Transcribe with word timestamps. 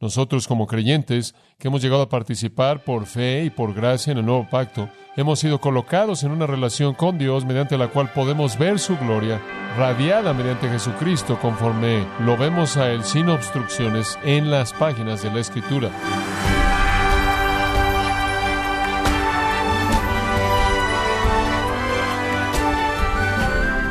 Nosotros 0.00 0.48
como 0.48 0.66
creyentes 0.66 1.34
que 1.58 1.68
hemos 1.68 1.82
llegado 1.82 2.00
a 2.00 2.08
participar 2.08 2.84
por 2.84 3.04
fe 3.04 3.44
y 3.44 3.50
por 3.50 3.74
gracia 3.74 4.12
en 4.12 4.18
el 4.18 4.24
nuevo 4.24 4.48
pacto, 4.48 4.88
hemos 5.14 5.40
sido 5.40 5.60
colocados 5.60 6.22
en 6.22 6.30
una 6.30 6.46
relación 6.46 6.94
con 6.94 7.18
Dios 7.18 7.44
mediante 7.44 7.76
la 7.76 7.88
cual 7.88 8.10
podemos 8.14 8.58
ver 8.58 8.78
su 8.78 8.96
gloria 8.96 9.42
radiada 9.76 10.32
mediante 10.32 10.70
Jesucristo 10.70 11.38
conforme 11.38 12.06
lo 12.20 12.38
vemos 12.38 12.78
a 12.78 12.90
Él 12.90 13.04
sin 13.04 13.28
obstrucciones 13.28 14.18
en 14.24 14.50
las 14.50 14.72
páginas 14.72 15.22
de 15.22 15.32
la 15.32 15.40
Escritura. 15.40 15.90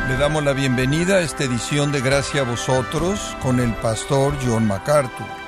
Le 0.08 0.16
damos 0.16 0.42
la 0.42 0.54
bienvenida 0.54 1.18
a 1.18 1.20
esta 1.20 1.44
edición 1.44 1.92
de 1.92 2.00
Gracia 2.00 2.40
a 2.40 2.44
vosotros 2.44 3.36
con 3.40 3.60
el 3.60 3.72
pastor 3.74 4.34
John 4.44 4.66
MacArthur. 4.66 5.39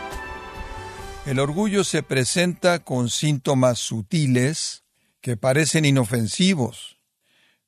El 1.24 1.38
orgullo 1.38 1.84
se 1.84 2.02
presenta 2.02 2.80
con 2.80 3.08
síntomas 3.08 3.78
sutiles 3.78 4.82
que 5.20 5.36
parecen 5.36 5.84
inofensivos, 5.84 6.98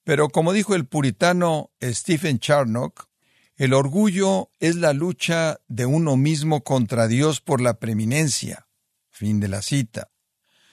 pero 0.03 0.29
como 0.29 0.53
dijo 0.53 0.75
el 0.75 0.87
puritano 0.87 1.71
Stephen 1.81 2.41
Charnock, 2.41 3.09
el 3.57 3.73
orgullo 3.73 4.51
es 4.59 4.75
la 4.75 4.93
lucha 4.93 5.61
de 5.69 5.87
uno 5.87 6.17
mismo 6.17 6.65
contra 6.65 7.07
Dios 7.07 7.41
por 7.41 7.61
la 7.61 7.79
preeminencia. 7.79 8.67
Fin 9.09 9.39
de 9.39 9.47
la 9.47 9.63
cita. 9.63 10.11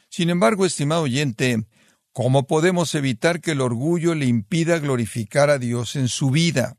Sin 0.09 0.31
embargo, 0.31 0.65
estimado 0.65 1.03
oyente, 1.03 1.63
¿cómo 2.11 2.47
podemos 2.47 2.95
evitar 2.95 3.41
que 3.41 3.51
el 3.51 3.61
orgullo 3.61 4.15
le 4.15 4.25
impida 4.25 4.79
glorificar 4.79 5.51
a 5.51 5.59
Dios 5.59 5.95
en 5.95 6.07
su 6.07 6.31
vida? 6.31 6.77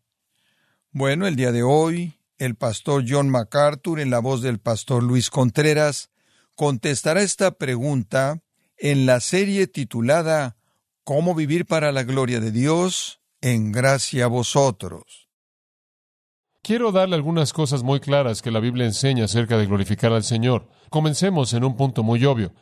Bueno, 0.91 1.29
el 1.29 1.37
día 1.37 1.53
de 1.53 1.63
hoy 1.63 2.19
el 2.45 2.57
pastor 2.57 3.05
John 3.07 3.29
MacArthur, 3.29 4.01
en 4.01 4.11
la 4.11 4.19
voz 4.19 4.43
del 4.43 4.59
pastor 4.59 5.05
Luis 5.05 5.31
Contreras, 5.31 6.11
contestará 6.57 7.23
esta 7.23 7.53
pregunta 7.53 8.43
en 8.79 9.07
la 9.07 9.21
serie 9.21 9.69
titulada 9.69 10.57
¿Cómo 11.05 11.37
vivir 11.37 11.67
para 11.67 11.93
la 11.93 12.03
gloria 12.03 12.41
de 12.41 12.51
Dios? 12.51 13.21
En 13.41 13.71
gracia 13.71 14.25
a 14.25 14.29
vosotros. 14.29 15.29
Quiero 16.63 16.91
darle 16.91 17.15
algunas 17.15 17.53
cosas 17.53 17.85
muy 17.85 18.01
claras 18.01 18.43
que 18.43 18.51
la 18.51 18.59
Biblia 18.59 18.87
enseña 18.87 19.27
acerca 19.27 19.57
de 19.57 19.67
glorificar 19.67 20.13
al 20.13 20.25
Señor. 20.25 20.69
Comencemos 20.91 21.55
en 21.55 21.63
un 21.63 21.77
punto 21.77 22.03
muy 22.03 22.25
obvio. 22.25 22.53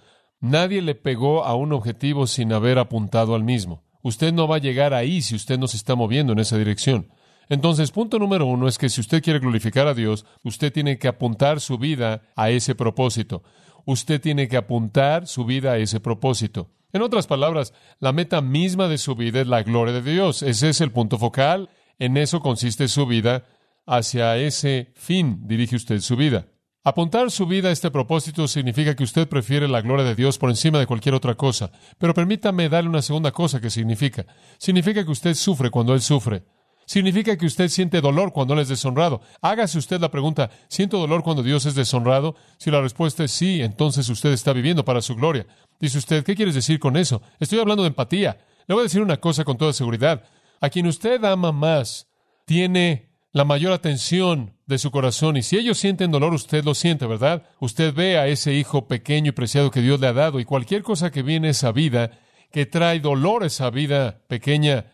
Nadie 0.40 0.82
le 0.82 0.94
pegó 0.94 1.44
a 1.44 1.54
un 1.54 1.72
objetivo 1.72 2.26
sin 2.26 2.52
haber 2.52 2.78
apuntado 2.78 3.34
al 3.34 3.44
mismo. 3.44 3.82
Usted 4.02 4.34
no 4.34 4.46
va 4.46 4.56
a 4.56 4.60
llegar 4.60 4.92
ahí 4.92 5.22
si 5.22 5.34
usted 5.34 5.58
no 5.58 5.68
se 5.68 5.78
está 5.78 5.94
moviendo 5.94 6.34
en 6.34 6.38
esa 6.38 6.58
dirección. 6.58 7.10
Entonces, 7.50 7.90
punto 7.90 8.20
número 8.20 8.46
uno 8.46 8.68
es 8.68 8.78
que 8.78 8.88
si 8.88 9.00
usted 9.00 9.20
quiere 9.20 9.40
glorificar 9.40 9.88
a 9.88 9.94
Dios, 9.94 10.24
usted 10.44 10.72
tiene 10.72 10.98
que 10.98 11.08
apuntar 11.08 11.60
su 11.60 11.78
vida 11.78 12.22
a 12.36 12.48
ese 12.50 12.76
propósito. 12.76 13.42
Usted 13.84 14.20
tiene 14.20 14.46
que 14.46 14.56
apuntar 14.56 15.26
su 15.26 15.44
vida 15.44 15.72
a 15.72 15.76
ese 15.78 15.98
propósito. 15.98 16.70
En 16.92 17.02
otras 17.02 17.26
palabras, 17.26 17.74
la 17.98 18.12
meta 18.12 18.40
misma 18.40 18.86
de 18.86 18.98
su 18.98 19.16
vida 19.16 19.40
es 19.40 19.48
la 19.48 19.64
gloria 19.64 19.92
de 19.92 20.12
Dios. 20.12 20.44
Ese 20.44 20.68
es 20.68 20.80
el 20.80 20.92
punto 20.92 21.18
focal. 21.18 21.70
En 21.98 22.16
eso 22.16 22.40
consiste 22.40 22.86
su 22.86 23.04
vida. 23.04 23.46
Hacia 23.84 24.36
ese 24.36 24.92
fin 24.94 25.48
dirige 25.48 25.74
usted 25.74 25.98
su 26.00 26.14
vida. 26.14 26.46
Apuntar 26.84 27.32
su 27.32 27.46
vida 27.46 27.68
a 27.68 27.72
este 27.72 27.90
propósito 27.90 28.46
significa 28.46 28.94
que 28.94 29.02
usted 29.02 29.28
prefiere 29.28 29.66
la 29.66 29.80
gloria 29.80 30.04
de 30.04 30.14
Dios 30.14 30.38
por 30.38 30.50
encima 30.50 30.78
de 30.78 30.86
cualquier 30.86 31.16
otra 31.16 31.34
cosa. 31.34 31.72
Pero 31.98 32.14
permítame 32.14 32.68
darle 32.68 32.90
una 32.90 33.02
segunda 33.02 33.32
cosa 33.32 33.60
que 33.60 33.70
significa. 33.70 34.24
Significa 34.58 35.04
que 35.04 35.10
usted 35.10 35.34
sufre 35.34 35.70
cuando 35.70 35.94
Él 35.94 36.00
sufre 36.00 36.44
significa 36.90 37.36
que 37.36 37.46
usted 37.46 37.68
siente 37.68 38.00
dolor 38.00 38.32
cuando 38.32 38.54
Él 38.54 38.60
es 38.60 38.68
deshonrado. 38.68 39.20
Hágase 39.40 39.78
usted 39.78 40.00
la 40.00 40.10
pregunta, 40.10 40.50
¿siento 40.66 40.98
dolor 40.98 41.22
cuando 41.22 41.44
Dios 41.44 41.64
es 41.64 41.76
deshonrado? 41.76 42.34
Si 42.58 42.68
la 42.68 42.80
respuesta 42.80 43.22
es 43.22 43.30
sí, 43.30 43.62
entonces 43.62 44.08
usted 44.08 44.32
está 44.32 44.52
viviendo 44.52 44.84
para 44.84 45.00
su 45.00 45.14
gloria. 45.14 45.46
Dice 45.78 45.98
usted, 45.98 46.24
¿qué 46.24 46.34
quieres 46.34 46.56
decir 46.56 46.80
con 46.80 46.96
eso? 46.96 47.22
Estoy 47.38 47.60
hablando 47.60 47.84
de 47.84 47.90
empatía. 47.90 48.44
Le 48.66 48.74
voy 48.74 48.80
a 48.80 48.82
decir 48.86 49.02
una 49.02 49.18
cosa 49.18 49.44
con 49.44 49.56
toda 49.56 49.72
seguridad. 49.72 50.24
A 50.60 50.68
quien 50.68 50.88
usted 50.88 51.22
ama 51.22 51.52
más, 51.52 52.08
tiene 52.44 53.12
la 53.30 53.44
mayor 53.44 53.72
atención 53.72 54.56
de 54.66 54.78
su 54.78 54.90
corazón. 54.90 55.36
Y 55.36 55.44
si 55.44 55.58
ellos 55.58 55.78
sienten 55.78 56.10
dolor, 56.10 56.34
usted 56.34 56.64
lo 56.64 56.74
siente, 56.74 57.06
¿verdad? 57.06 57.44
Usted 57.60 57.94
ve 57.94 58.18
a 58.18 58.26
ese 58.26 58.54
hijo 58.54 58.88
pequeño 58.88 59.28
y 59.28 59.32
preciado 59.32 59.70
que 59.70 59.80
Dios 59.80 60.00
le 60.00 60.08
ha 60.08 60.12
dado 60.12 60.40
y 60.40 60.44
cualquier 60.44 60.82
cosa 60.82 61.12
que 61.12 61.22
viene 61.22 61.46
a 61.46 61.52
esa 61.52 61.70
vida, 61.70 62.18
que 62.50 62.66
trae 62.66 62.98
dolor 62.98 63.44
a 63.44 63.46
esa 63.46 63.70
vida 63.70 64.22
pequeña, 64.26 64.86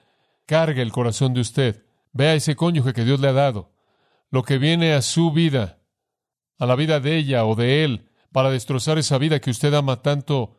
carga 0.45 0.83
el 0.83 0.93
corazón 0.93 1.33
de 1.33 1.41
usted. 1.41 1.86
Vea 2.17 2.35
ese 2.35 2.57
cónyuge 2.57 2.95
que 2.95 3.05
Dios 3.05 3.21
le 3.21 3.29
ha 3.29 3.35
dado, 3.35 3.75
lo 4.31 4.43
que 4.43 4.57
viene 4.57 4.95
a 4.95 5.03
su 5.03 5.33
vida, 5.33 5.81
a 6.59 6.65
la 6.65 6.75
vida 6.75 6.99
de 6.99 7.19
ella 7.19 7.45
o 7.45 7.55
de 7.55 7.85
él, 7.85 8.09
para 8.33 8.51
destrozar 8.51 8.97
esa 8.97 9.19
vida 9.19 9.39
que 9.39 9.51
usted 9.51 9.75
ama 9.75 10.01
tanto, 10.01 10.57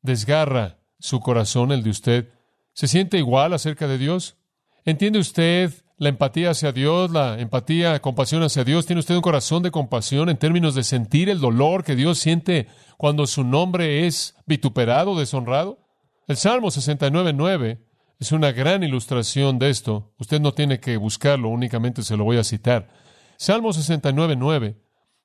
desgarra 0.00 0.78
su 0.98 1.20
corazón, 1.20 1.72
el 1.72 1.82
de 1.82 1.90
usted. 1.90 2.32
¿Se 2.72 2.88
siente 2.88 3.18
igual 3.18 3.52
acerca 3.52 3.86
de 3.86 3.98
Dios? 3.98 4.38
¿Entiende 4.86 5.18
usted 5.18 5.74
la 5.98 6.08
empatía 6.08 6.50
hacia 6.50 6.72
Dios, 6.72 7.10
la 7.10 7.38
empatía, 7.38 8.00
compasión 8.00 8.42
hacia 8.42 8.64
Dios? 8.64 8.86
¿Tiene 8.86 9.00
usted 9.00 9.14
un 9.14 9.20
corazón 9.20 9.62
de 9.62 9.70
compasión 9.70 10.30
en 10.30 10.38
términos 10.38 10.74
de 10.74 10.84
sentir 10.84 11.28
el 11.28 11.38
dolor 11.38 11.84
que 11.84 11.96
Dios 11.96 12.18
siente 12.18 12.66
cuando 12.96 13.26
su 13.26 13.44
nombre 13.44 14.06
es 14.06 14.36
vituperado, 14.46 15.18
deshonrado? 15.18 15.80
El 16.26 16.38
Salmo 16.38 16.68
69.9 16.68 17.83
es 18.18 18.32
una 18.32 18.52
gran 18.52 18.82
ilustración 18.82 19.58
de 19.58 19.70
esto. 19.70 20.14
Usted 20.18 20.40
no 20.40 20.54
tiene 20.54 20.80
que 20.80 20.96
buscarlo, 20.96 21.48
únicamente 21.48 22.02
se 22.02 22.16
lo 22.16 22.24
voy 22.24 22.36
a 22.36 22.44
citar. 22.44 22.88
Salmo 23.36 23.72
69, 23.72 24.36
9. 24.36 24.76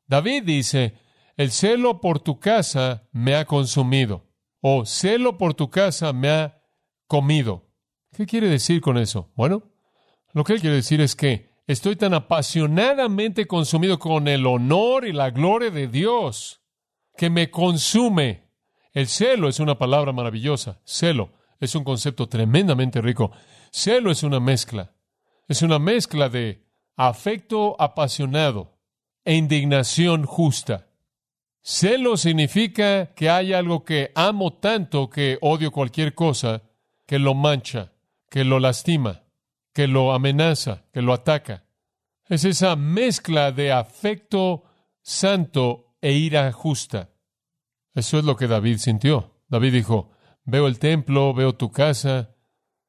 David 0.08 0.44
dice, 0.44 0.96
el 1.38 1.52
celo 1.52 2.02
por 2.02 2.20
tu 2.20 2.40
casa 2.40 3.08
me 3.12 3.36
ha 3.36 3.46
consumido, 3.46 4.26
o 4.62 4.86
celo 4.86 5.38
por 5.38 5.54
tu 5.54 5.70
casa 5.70 6.12
me 6.14 6.30
ha 6.30 6.62
comido. 7.08 7.68
¿Qué 8.12 8.26
quiere 8.26 8.50
decir 8.50 8.82
con 8.82 8.98
eso? 8.98 9.32
Bueno, 9.36 9.64
lo 10.34 10.44
que 10.44 10.54
él 10.54 10.62
quiere 10.62 10.78
decir 10.78 11.00
es 11.00 11.16
que 11.16 11.52
estoy 11.68 11.96
tan 11.96 12.16
apasionadamente 12.16 13.46
consumido 13.46 14.00
con 14.00 14.28
el 14.28 14.48
honor 14.48 15.06
y 15.06 15.14
la 15.14 15.30
gloria 15.30 15.70
de 15.70 15.88
Dios 15.88 16.62
que 17.16 17.30
me 17.30 17.52
consume. 17.52 18.50
El 18.94 19.08
celo 19.08 19.48
es 19.48 19.60
una 19.60 19.78
palabra 19.78 20.12
maravillosa, 20.12 20.82
celo 20.84 21.39
es 21.60 21.76
un 21.76 21.84
concepto 21.84 22.28
tremendamente 22.28 23.02
rico. 23.02 23.32
Celo 23.72 24.12
es 24.12 24.24
una 24.24 24.40
mezcla. 24.40 24.94
Es 25.48 25.62
una 25.62 25.80
mezcla 25.80 26.30
de 26.30 26.66
afecto 26.96 27.76
apasionado 27.80 28.78
e 29.26 29.36
indignación 29.36 30.26
justa. 30.26 30.88
Celo 31.62 32.18
significa 32.18 33.14
que 33.14 33.30
hay 33.30 33.54
algo 33.54 33.84
que 33.84 34.12
amo 34.16 34.54
tanto 34.54 35.10
que 35.10 35.38
odio 35.42 35.72
cualquier 35.72 36.16
cosa 36.16 36.64
que 37.06 37.20
lo 37.20 37.34
mancha, 37.34 37.92
que 38.30 38.44
lo 38.44 38.60
lastima, 38.60 39.24
que 39.74 39.88
lo 39.88 40.14
amenaza, 40.14 40.86
que 40.94 41.02
lo 41.02 41.14
ataca. 41.14 41.66
Es 42.28 42.46
esa 42.46 42.76
mezcla 42.76 43.52
de 43.52 43.72
afecto 43.72 44.64
santo 45.02 45.96
e 46.02 46.14
ira 46.14 46.52
justa. 46.52 47.10
Eso 47.94 48.20
es 48.20 48.26
lo 48.26 48.36
que 48.36 48.48
David 48.48 48.78
sintió. 48.78 49.42
David 49.48 49.74
dijo, 49.74 50.12
veo 50.50 50.68
el 50.68 50.80
templo, 50.80 51.34
veo 51.34 51.56
tu 51.56 51.72
casa, 51.72 52.36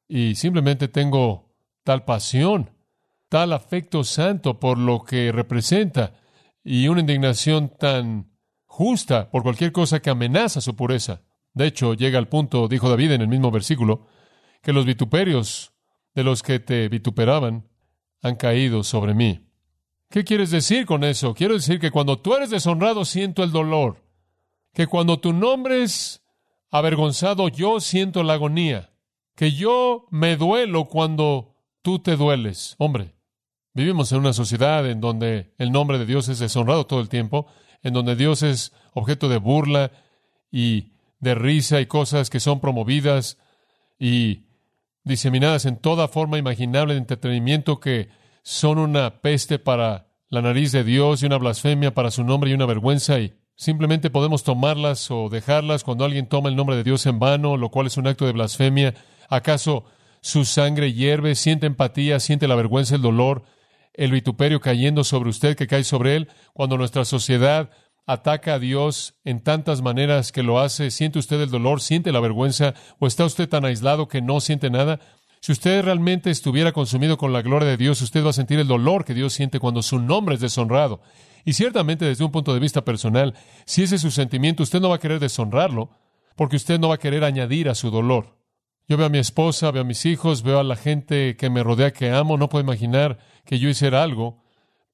y 0.07 0.35
simplemente 0.35 0.87
tengo 0.87 1.53
tal 1.83 2.03
pasión, 2.03 2.69
tal 3.29 3.53
afecto 3.53 4.03
santo 4.03 4.59
por 4.59 4.77
lo 4.77 5.03
que 5.03 5.31
representa, 5.31 6.19
y 6.63 6.87
una 6.87 7.01
indignación 7.01 7.69
tan 7.69 8.31
justa 8.65 9.29
por 9.29 9.43
cualquier 9.43 9.71
cosa 9.71 10.01
que 10.01 10.09
amenaza 10.09 10.61
su 10.61 10.75
pureza. 10.75 11.21
De 11.53 11.67
hecho, 11.67 11.93
llega 11.93 12.17
al 12.17 12.27
punto, 12.27 12.67
dijo 12.67 12.89
David 12.89 13.11
en 13.11 13.21
el 13.21 13.27
mismo 13.27 13.51
versículo, 13.51 14.07
que 14.61 14.73
los 14.73 14.85
vituperios 14.85 15.73
de 16.13 16.23
los 16.23 16.43
que 16.43 16.59
te 16.59 16.87
vituperaban 16.87 17.67
han 18.21 18.35
caído 18.35 18.83
sobre 18.83 19.13
mí. 19.13 19.47
¿Qué 20.09 20.23
quieres 20.23 20.51
decir 20.51 20.85
con 20.85 21.03
eso? 21.03 21.33
Quiero 21.33 21.53
decir 21.53 21.79
que 21.79 21.91
cuando 21.91 22.19
tú 22.19 22.35
eres 22.35 22.49
deshonrado 22.49 23.05
siento 23.05 23.43
el 23.43 23.51
dolor, 23.51 24.03
que 24.73 24.87
cuando 24.87 25.19
tu 25.19 25.33
nombre 25.33 25.83
es 25.83 26.20
avergonzado, 26.71 27.49
yo 27.49 27.79
siento 27.79 28.23
la 28.23 28.33
agonía, 28.33 28.91
que 29.35 29.51
yo 29.51 30.07
me 30.09 30.37
duelo 30.37 30.85
cuando 30.85 31.55
tú 31.81 31.99
te 31.99 32.15
dueles. 32.15 32.75
Hombre, 32.79 33.13
vivimos 33.73 34.11
en 34.11 34.19
una 34.19 34.33
sociedad 34.33 34.89
en 34.89 35.01
donde 35.01 35.53
el 35.57 35.71
nombre 35.71 35.99
de 35.99 36.05
Dios 36.05 36.29
es 36.29 36.39
deshonrado 36.39 36.85
todo 36.85 37.01
el 37.01 37.09
tiempo, 37.09 37.47
en 37.83 37.93
donde 37.93 38.15
Dios 38.15 38.41
es 38.41 38.73
objeto 38.93 39.27
de 39.29 39.37
burla 39.37 39.91
y 40.49 40.93
de 41.19 41.35
risa 41.35 41.81
y 41.81 41.85
cosas 41.85 42.29
que 42.29 42.39
son 42.39 42.59
promovidas 42.59 43.37
y 43.99 44.47
diseminadas 45.03 45.65
en 45.65 45.77
toda 45.77 46.07
forma 46.07 46.37
imaginable 46.37 46.93
de 46.93 46.99
entretenimiento 46.99 47.79
que 47.79 48.09
son 48.43 48.77
una 48.77 49.21
peste 49.21 49.59
para 49.59 50.07
la 50.29 50.41
nariz 50.41 50.71
de 50.71 50.83
Dios 50.83 51.21
y 51.21 51.25
una 51.25 51.37
blasfemia 51.37 51.93
para 51.93 52.11
su 52.11 52.23
nombre 52.23 52.49
y 52.49 52.53
una 52.53 52.65
vergüenza 52.65 53.19
y 53.19 53.33
Simplemente 53.55 54.09
podemos 54.09 54.43
tomarlas 54.43 55.11
o 55.11 55.29
dejarlas 55.29 55.83
cuando 55.83 56.05
alguien 56.05 56.27
toma 56.27 56.49
el 56.49 56.55
nombre 56.55 56.75
de 56.75 56.83
Dios 56.83 57.05
en 57.05 57.19
vano, 57.19 57.57
lo 57.57 57.69
cual 57.69 57.87
es 57.87 57.97
un 57.97 58.07
acto 58.07 58.25
de 58.25 58.31
blasfemia. 58.31 58.95
¿Acaso 59.29 59.85
su 60.21 60.45
sangre 60.45 60.93
hierve, 60.93 61.35
siente 61.35 61.67
empatía, 61.67 62.19
siente 62.19 62.47
la 62.47 62.55
vergüenza, 62.55 62.95
el 62.95 63.01
dolor, 63.01 63.43
el 63.93 64.11
vituperio 64.11 64.59
cayendo 64.59 65.03
sobre 65.03 65.29
usted 65.29 65.55
que 65.55 65.67
cae 65.67 65.83
sobre 65.83 66.15
él, 66.15 66.29
cuando 66.53 66.77
nuestra 66.77 67.05
sociedad 67.05 67.69
ataca 68.05 68.55
a 68.55 68.59
Dios 68.59 69.15
en 69.23 69.41
tantas 69.41 69.81
maneras 69.81 70.31
que 70.31 70.43
lo 70.43 70.59
hace? 70.59 70.91
¿Siente 70.91 71.19
usted 71.19 71.39
el 71.41 71.49
dolor? 71.49 71.81
¿Siente 71.81 72.11
la 72.11 72.19
vergüenza? 72.19 72.73
¿O 72.99 73.07
está 73.07 73.25
usted 73.25 73.49
tan 73.49 73.65
aislado 73.65 74.07
que 74.07 74.21
no 74.21 74.39
siente 74.41 74.69
nada? 74.69 74.99
Si 75.41 75.51
usted 75.51 75.83
realmente 75.83 76.29
estuviera 76.29 76.71
consumido 76.71 77.17
con 77.17 77.33
la 77.33 77.41
gloria 77.41 77.67
de 77.67 77.77
Dios, 77.77 78.01
usted 78.01 78.23
va 78.23 78.29
a 78.29 78.33
sentir 78.33 78.59
el 78.59 78.67
dolor 78.67 79.05
que 79.05 79.15
Dios 79.15 79.33
siente 79.33 79.59
cuando 79.59 79.81
su 79.81 79.97
nombre 79.97 80.35
es 80.35 80.41
deshonrado. 80.41 81.01
Y 81.45 81.53
ciertamente 81.53 82.05
desde 82.05 82.23
un 82.23 82.31
punto 82.31 82.53
de 82.53 82.59
vista 82.59 82.83
personal, 82.83 83.33
si 83.65 83.83
ese 83.83 83.95
es 83.95 84.01
su 84.01 84.11
sentimiento, 84.11 84.63
usted 84.63 84.79
no 84.79 84.89
va 84.89 84.95
a 84.95 84.99
querer 84.99 85.19
deshonrarlo, 85.19 85.89
porque 86.35 86.55
usted 86.55 86.79
no 86.79 86.89
va 86.89 86.95
a 86.95 86.99
querer 86.99 87.23
añadir 87.23 87.69
a 87.69 87.75
su 87.75 87.91
dolor. 87.91 88.37
Yo 88.87 88.97
veo 88.97 89.07
a 89.07 89.09
mi 89.09 89.19
esposa, 89.19 89.71
veo 89.71 89.83
a 89.83 89.85
mis 89.85 90.05
hijos, 90.05 90.43
veo 90.43 90.59
a 90.59 90.63
la 90.63 90.75
gente 90.75 91.37
que 91.37 91.49
me 91.49 91.63
rodea 91.63 91.91
que 91.91 92.11
amo, 92.11 92.37
no 92.37 92.49
puedo 92.49 92.63
imaginar 92.63 93.19
que 93.45 93.59
yo 93.59 93.69
hiciera 93.69 94.03
algo 94.03 94.43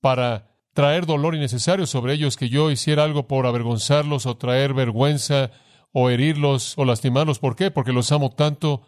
para 0.02 0.52
traer 0.74 1.06
dolor 1.06 1.34
innecesario 1.34 1.88
sobre 1.88 2.14
ellos, 2.14 2.38
que 2.38 2.50
yo 2.50 2.70
hiciera 2.70 3.04
algo 3.04 3.28
por 3.28 3.48
avergonzarlos 3.48 4.28
o 4.28 4.38
traer 4.38 4.76
vergüenza 4.76 5.50
o 5.92 6.12
herirlos 6.12 6.78
o 6.78 6.86
lastimarlos. 6.86 7.40
¿Por 7.40 7.56
qué? 7.56 7.72
Porque 7.72 7.94
los 7.94 8.12
amo 8.12 8.30
tanto, 8.30 8.84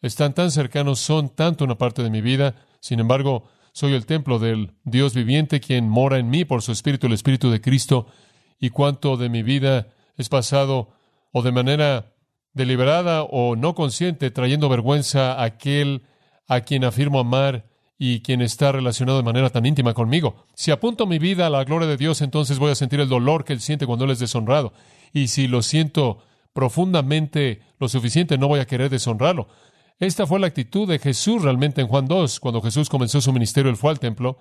están 0.00 0.32
tan 0.32 0.50
cercanos, 0.50 1.00
son 1.00 1.28
tanto 1.28 1.64
una 1.64 1.76
parte 1.76 2.02
de 2.02 2.08
mi 2.08 2.22
vida. 2.22 2.54
Sin 2.80 3.00
embargo, 3.00 3.44
soy 3.74 3.92
el 3.92 4.06
templo 4.06 4.38
del 4.38 4.70
Dios 4.84 5.14
viviente, 5.14 5.58
quien 5.58 5.88
mora 5.88 6.18
en 6.18 6.30
mí 6.30 6.44
por 6.44 6.62
su 6.62 6.70
Espíritu, 6.70 7.08
el 7.08 7.12
Espíritu 7.12 7.50
de 7.50 7.60
Cristo, 7.60 8.06
y 8.60 8.70
cuánto 8.70 9.16
de 9.16 9.28
mi 9.28 9.42
vida 9.42 9.88
es 10.16 10.28
pasado 10.28 10.90
o 11.32 11.42
de 11.42 11.50
manera 11.50 12.14
deliberada 12.52 13.24
o 13.24 13.56
no 13.56 13.74
consciente, 13.74 14.30
trayendo 14.30 14.68
vergüenza 14.68 15.32
a 15.32 15.42
aquel 15.42 16.02
a 16.46 16.60
quien 16.60 16.84
afirmo 16.84 17.18
amar 17.18 17.66
y 17.98 18.20
quien 18.20 18.42
está 18.42 18.70
relacionado 18.70 19.18
de 19.18 19.24
manera 19.24 19.50
tan 19.50 19.66
íntima 19.66 19.92
conmigo. 19.92 20.46
Si 20.54 20.70
apunto 20.70 21.08
mi 21.08 21.18
vida 21.18 21.48
a 21.48 21.50
la 21.50 21.64
gloria 21.64 21.88
de 21.88 21.96
Dios, 21.96 22.22
entonces 22.22 22.60
voy 22.60 22.70
a 22.70 22.76
sentir 22.76 23.00
el 23.00 23.08
dolor 23.08 23.44
que 23.44 23.54
Él 23.54 23.60
siente 23.60 23.86
cuando 23.86 24.04
Él 24.04 24.12
es 24.12 24.20
deshonrado. 24.20 24.72
Y 25.12 25.26
si 25.26 25.48
lo 25.48 25.62
siento 25.62 26.18
profundamente 26.52 27.60
lo 27.80 27.88
suficiente, 27.88 28.38
no 28.38 28.46
voy 28.46 28.60
a 28.60 28.66
querer 28.68 28.88
deshonrarlo. 28.88 29.48
Esta 30.00 30.26
fue 30.26 30.40
la 30.40 30.48
actitud 30.48 30.88
de 30.88 30.98
Jesús 30.98 31.42
realmente 31.42 31.80
en 31.80 31.86
Juan 31.86 32.06
2. 32.06 32.40
Cuando 32.40 32.60
Jesús 32.60 32.88
comenzó 32.88 33.20
su 33.20 33.32
ministerio, 33.32 33.70
Él 33.70 33.76
fue 33.76 33.90
al 33.90 34.00
templo. 34.00 34.38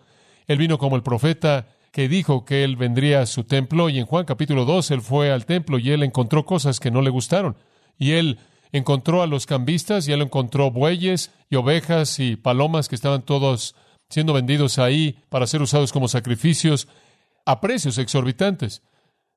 Él 0.48 0.58
vino 0.58 0.78
como 0.78 0.96
el 0.96 1.04
profeta 1.04 1.68
que 1.92 2.08
dijo 2.08 2.44
que 2.44 2.64
Él 2.64 2.76
vendría 2.76 3.22
a 3.22 3.26
su 3.28 3.44
templo. 3.44 3.90
Y 3.90 4.00
en 4.00 4.06
Juan 4.06 4.26
capítulo 4.26 4.66
2, 4.66 4.92
Él 4.92 5.02
fue 5.02 5.32
al 5.32 5.46
templo 5.46 5.78
y 5.78 5.92
Él 5.92 6.02
encontró 6.02 6.46
cosas 6.46 6.80
que 6.80 6.90
no 6.90 7.02
le 7.02 7.12
gustaron. 7.12 7.56
Y 8.00 8.12
Él 8.12 8.40
encontró 8.72 9.22
a 9.22 9.28
los 9.28 9.46
cambistas 9.46 10.08
y 10.08 10.12
Él 10.12 10.24
encontró 10.24 10.72
bueyes 10.72 11.32
y 11.50 11.56
ovejas 11.56 12.20
y 12.20 12.36
palomas 12.36 12.90
que 12.90 12.96
estaban 12.96 13.22
todos 13.22 13.76
siendo 14.10 14.34
vendidos 14.34 14.80
ahí 14.80 15.20
para 15.30 15.48
ser 15.48 15.62
usados 15.62 15.94
como 15.94 16.08
sacrificios 16.08 16.88
a 17.46 17.62
precios 17.62 18.00
exorbitantes. 18.00 18.82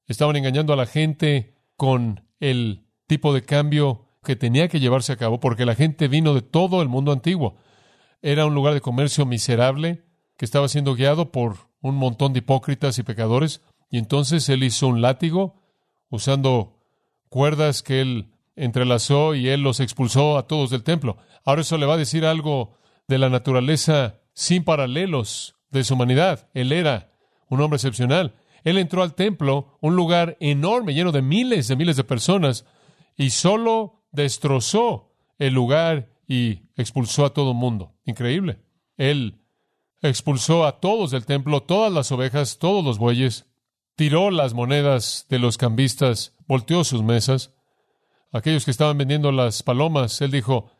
Estaban 0.06 0.36
engañando 0.36 0.72
a 0.72 0.76
la 0.76 0.86
gente 0.86 1.54
con 1.76 2.24
el 2.40 2.86
tipo 3.06 3.34
de 3.34 3.42
cambio 3.42 4.05
que 4.26 4.34
tenía 4.34 4.66
que 4.66 4.80
llevarse 4.80 5.12
a 5.12 5.16
cabo 5.16 5.38
porque 5.38 5.64
la 5.64 5.76
gente 5.76 6.08
vino 6.08 6.34
de 6.34 6.42
todo 6.42 6.82
el 6.82 6.88
mundo 6.88 7.12
antiguo. 7.12 7.56
Era 8.22 8.44
un 8.44 8.54
lugar 8.54 8.74
de 8.74 8.80
comercio 8.80 9.24
miserable 9.24 10.02
que 10.36 10.44
estaba 10.44 10.68
siendo 10.68 10.96
guiado 10.96 11.30
por 11.30 11.68
un 11.80 11.94
montón 11.94 12.32
de 12.32 12.40
hipócritas 12.40 12.98
y 12.98 13.04
pecadores. 13.04 13.62
Y 13.88 13.98
entonces 13.98 14.48
él 14.48 14.64
hizo 14.64 14.88
un 14.88 15.00
látigo 15.00 15.62
usando 16.10 16.76
cuerdas 17.28 17.84
que 17.84 18.00
él 18.00 18.32
entrelazó 18.56 19.36
y 19.36 19.48
él 19.48 19.62
los 19.62 19.78
expulsó 19.78 20.38
a 20.38 20.48
todos 20.48 20.70
del 20.70 20.82
templo. 20.82 21.18
Ahora 21.44 21.60
eso 21.60 21.78
le 21.78 21.86
va 21.86 21.94
a 21.94 21.98
decir 21.98 22.24
algo 22.24 22.76
de 23.06 23.18
la 23.18 23.28
naturaleza 23.30 24.16
sin 24.34 24.64
paralelos 24.64 25.54
de 25.70 25.84
su 25.84 25.94
humanidad. 25.94 26.48
Él 26.52 26.72
era 26.72 27.12
un 27.48 27.60
hombre 27.60 27.76
excepcional. 27.76 28.34
Él 28.64 28.76
entró 28.78 29.04
al 29.04 29.14
templo, 29.14 29.78
un 29.80 29.94
lugar 29.94 30.36
enorme, 30.40 30.94
lleno 30.94 31.12
de 31.12 31.22
miles 31.22 31.68
de 31.68 31.76
miles 31.76 31.96
de 31.96 32.02
personas, 32.02 32.66
y 33.16 33.30
solo 33.30 33.95
destrozó 34.16 35.12
el 35.38 35.54
lugar 35.54 36.08
y 36.26 36.62
expulsó 36.74 37.24
a 37.24 37.32
todo 37.32 37.52
el 37.52 37.56
mundo. 37.56 37.94
Increíble. 38.04 38.58
Él 38.96 39.38
expulsó 40.02 40.66
a 40.66 40.80
todos 40.80 41.12
del 41.12 41.26
templo, 41.26 41.62
todas 41.62 41.92
las 41.92 42.10
ovejas, 42.10 42.58
todos 42.58 42.84
los 42.84 42.98
bueyes, 42.98 43.46
tiró 43.94 44.30
las 44.30 44.54
monedas 44.54 45.26
de 45.28 45.38
los 45.38 45.58
cambistas, 45.58 46.34
volteó 46.48 46.82
sus 46.82 47.02
mesas. 47.02 47.54
Aquellos 48.32 48.64
que 48.64 48.70
estaban 48.70 48.98
vendiendo 48.98 49.30
las 49.32 49.62
palomas, 49.62 50.20
él 50.20 50.30
dijo, 50.30 50.70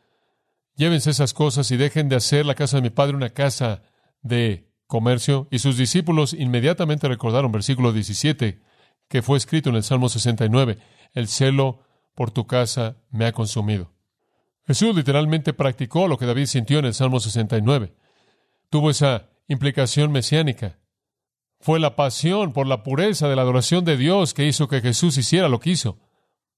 llévense 0.75 1.11
esas 1.11 1.33
cosas 1.33 1.71
y 1.71 1.77
dejen 1.77 2.09
de 2.09 2.17
hacer 2.17 2.45
la 2.45 2.55
casa 2.55 2.77
de 2.77 2.83
mi 2.83 2.89
padre 2.89 3.15
una 3.15 3.29
casa 3.29 3.83
de 4.21 4.69
comercio. 4.87 5.47
Y 5.51 5.59
sus 5.59 5.77
discípulos 5.77 6.33
inmediatamente 6.33 7.07
recordaron, 7.07 7.51
versículo 7.51 7.93
17, 7.93 8.61
que 9.07 9.21
fue 9.21 9.37
escrito 9.37 9.69
en 9.69 9.75
el 9.75 9.83
Salmo 9.83 10.09
69, 10.09 10.77
el 11.13 11.27
celo 11.27 11.86
por 12.17 12.31
tu 12.31 12.47
casa 12.47 12.97
me 13.11 13.27
ha 13.27 13.31
consumido. 13.31 13.93
Jesús 14.65 14.95
literalmente 14.95 15.53
practicó 15.53 16.07
lo 16.07 16.17
que 16.17 16.25
David 16.25 16.47
sintió 16.47 16.79
en 16.79 16.85
el 16.85 16.95
Salmo 16.95 17.19
69. 17.19 17.93
Tuvo 18.71 18.89
esa 18.89 19.29
implicación 19.47 20.11
mesiánica. 20.11 20.79
Fue 21.59 21.79
la 21.79 21.95
pasión 21.95 22.53
por 22.53 22.65
la 22.65 22.81
pureza 22.81 23.27
de 23.27 23.35
la 23.35 23.43
adoración 23.43 23.85
de 23.85 23.97
Dios 23.97 24.33
que 24.33 24.47
hizo 24.47 24.67
que 24.67 24.81
Jesús 24.81 25.15
hiciera 25.19 25.47
lo 25.47 25.59
que 25.59 25.69
hizo. 25.69 25.99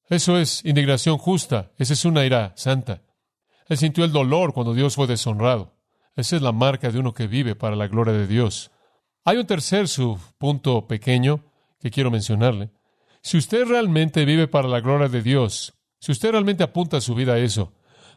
Eso 0.07 0.37
es 0.37 0.63
indignación 0.63 1.17
justa, 1.17 1.71
esa 1.77 1.91
es 1.91 2.05
una 2.05 2.25
ira 2.25 2.53
santa. 2.55 3.01
Él 3.67 3.77
sintió 3.77 4.05
el 4.05 4.13
dolor 4.13 4.53
cuando 4.53 4.73
Dios 4.73 4.95
fue 4.95 5.07
deshonrado. 5.07 5.75
Esa 6.15 6.37
es 6.37 6.41
la 6.41 6.53
marca 6.53 6.89
de 6.89 6.99
uno 6.99 7.13
que 7.13 7.27
vive 7.27 7.55
para 7.55 7.75
la 7.75 7.87
gloria 7.87 8.13
de 8.13 8.27
Dios. 8.27 8.71
Hay 9.25 9.35
un 9.35 9.45
tercer 9.45 9.89
subpunto 9.89 10.87
pequeño 10.87 11.43
que 11.81 11.91
quiero 11.91 12.11
mencionarle. 12.11 12.71
Si 13.21 13.37
usted 13.37 13.65
realmente 13.65 14.25
vive 14.25 14.47
para 14.47 14.67
la 14.67 14.79
gloria 14.79 15.09
de 15.09 15.21
Dios, 15.21 15.73
si 15.99 16.11
usted 16.11 16.31
realmente 16.31 16.63
apunta 16.63 17.01
su 17.01 17.15
vida 17.15 17.33
a 17.33 17.39
eso, 17.39 17.73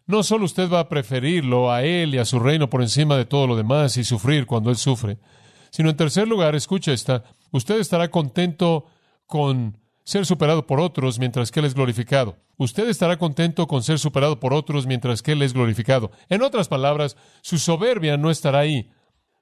no 0.06 0.22
solo 0.22 0.44
usted 0.44 0.70
va 0.70 0.81
a 0.81 0.88
preferirlo 0.88 1.72
a 1.72 1.82
Él 1.82 2.14
y 2.14 2.19
a 2.19 2.25
su 2.25 2.38
reino 2.38 2.70
por 2.70 2.82
encima 2.82 3.16
de 3.16 3.25
todo 3.25 3.46
lo 3.46 3.56
demás 3.56 3.96
y 3.96 4.04
sufrir 4.04 4.46
cuando 4.46 4.70
Él 4.70 4.76
sufre, 4.76 5.19
sino 5.70 5.90
en 5.90 5.96
tercer 5.96 6.28
lugar, 6.28 6.54
escucha 6.54 6.93
esta, 6.93 7.25
usted 7.50 7.81
estará 7.81 8.10
contento 8.10 8.87
con 9.26 9.78
ser 10.04 10.26
superado 10.26 10.66
por 10.66 10.81
otros 10.81 11.19
mientras 11.19 11.50
que 11.50 11.60
Él 11.60 11.66
es 11.66 11.75
glorificado. 11.75 12.37
Usted 12.56 12.88
estará 12.88 13.16
contento 13.16 13.66
con 13.66 13.82
ser 13.82 13.99
superado 13.99 14.38
por 14.38 14.52
otros 14.52 14.87
mientras 14.87 15.22
que 15.22 15.32
Él 15.32 15.43
es 15.43 15.52
glorificado. 15.52 16.10
En 16.28 16.43
otras 16.43 16.69
palabras, 16.69 17.16
su 17.40 17.58
soberbia 17.58 18.16
no 18.16 18.31
estará 18.31 18.60
ahí. 18.60 18.90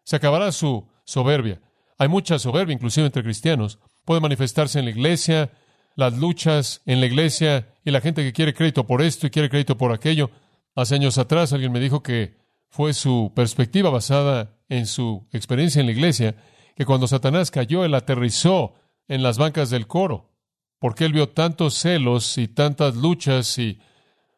Se 0.05 0.17
acabará 0.17 0.53
su 0.53 0.89
soberbia. 1.05 1.61
Hay 1.99 2.09
mucha 2.09 2.39
soberbia, 2.39 2.75
inclusive 2.75 3.07
entre 3.07 3.23
cristianos, 3.23 3.79
puede 4.11 4.21
manifestarse 4.21 4.81
en 4.81 4.87
la 4.87 4.91
iglesia, 4.91 5.53
las 5.95 6.19
luchas 6.19 6.83
en 6.85 6.99
la 6.99 7.07
iglesia 7.07 7.69
y 7.85 7.93
la 7.93 8.01
gente 8.01 8.25
que 8.25 8.33
quiere 8.33 8.53
crédito 8.53 8.85
por 8.85 9.03
esto 9.03 9.29
y 9.29 9.31
quiere 9.31 9.49
crédito 9.49 9.79
por 9.79 9.93
aquello. 9.93 10.33
Hace 10.75 10.97
años 10.97 11.17
atrás 11.17 11.53
alguien 11.53 11.71
me 11.71 11.79
dijo 11.79 12.03
que 12.03 12.35
fue 12.71 12.93
su 12.93 13.31
perspectiva 13.37 13.89
basada 13.89 14.57
en 14.69 14.87
su 14.87 15.29
experiencia 15.31 15.79
en 15.79 15.87
la 15.87 15.93
iglesia, 15.93 16.35
que 16.75 16.85
cuando 16.85 17.07
Satanás 17.07 17.53
cayó, 17.53 17.85
él 17.85 17.95
aterrizó 17.95 18.75
en 19.07 19.23
las 19.23 19.39
bancas 19.39 19.71
del 19.71 19.87
coro, 19.87 20.33
porque 20.81 21.05
él 21.05 21.13
vio 21.13 21.29
tantos 21.29 21.75
celos 21.75 22.37
y 22.37 22.49
tantas 22.49 22.97
luchas 22.97 23.59
y 23.59 23.79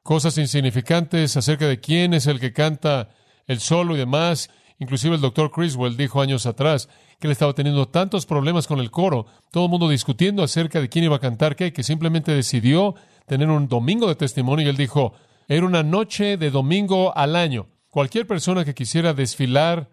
cosas 0.03 0.37
insignificantes 0.37 1.35
acerca 1.39 1.67
de 1.67 1.81
quién 1.81 2.13
es 2.13 2.27
el 2.27 2.41
que 2.41 2.53
canta 2.53 3.09
el 3.47 3.59
solo 3.59 3.95
y 3.95 3.99
demás. 4.01 4.51
Inclusive 4.79 5.15
el 5.15 5.21
doctor 5.21 5.51
Criswell 5.51 5.97
dijo 5.97 6.21
años 6.21 6.47
atrás 6.47 6.89
que 7.19 7.27
él 7.27 7.33
estaba 7.33 7.55
teniendo 7.55 7.89
tantos 7.89 8.27
problemas 8.27 8.67
con 8.67 8.81
el 8.81 8.91
coro, 8.91 9.27
todo 9.51 9.67
el 9.67 9.71
mundo 9.71 9.89
discutiendo 9.89 10.43
acerca 10.43 10.81
de 10.81 10.89
quién 10.89 11.05
iba 11.05 11.17
a 11.17 11.21
cantar 11.21 11.57
qué, 11.57 11.73
que 11.73 11.83
simplemente 11.83 12.33
decidió 12.33 12.95
tener 13.27 13.49
un 13.49 13.69
domingo 13.69 14.09
de 14.09 14.17
testimonio 14.17 14.67
y 14.67 14.69
él 14.69 14.77
dijo, 14.77 15.15
era 15.49 15.67
una 15.67 15.83
noche 15.83 16.37
de 16.37 16.51
domingo 16.51 17.17
al 17.17 17.37
año. 17.37 17.69
Cualquier 17.91 18.27
persona 18.27 18.65
que 18.65 18.75
quisiera 18.75 19.15
desfilar 19.15 19.91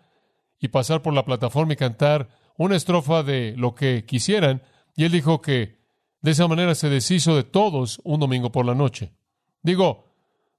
y 0.60 0.70
pasar 0.70 1.02
por 1.02 1.14
la 1.14 1.26
plataforma 1.26 1.74
y 1.74 1.78
cantar 1.78 2.30
una 2.58 2.76
estrofa 2.76 3.24
de 3.24 3.54
lo 3.58 3.76
que 3.76 4.06
quisieran, 4.06 4.62
y 4.96 5.06
él 5.06 5.12
dijo 5.12 5.42
que 5.42 5.80
de 6.22 6.32
esa 6.32 6.48
manera 6.48 6.76
se 6.76 6.90
deshizo 6.90 7.36
de 7.36 7.44
todos 7.44 8.02
un 8.04 8.20
domingo 8.20 8.52
por 8.52 8.66
la 8.66 8.76
noche. 8.76 9.14
Digo, 9.62 10.06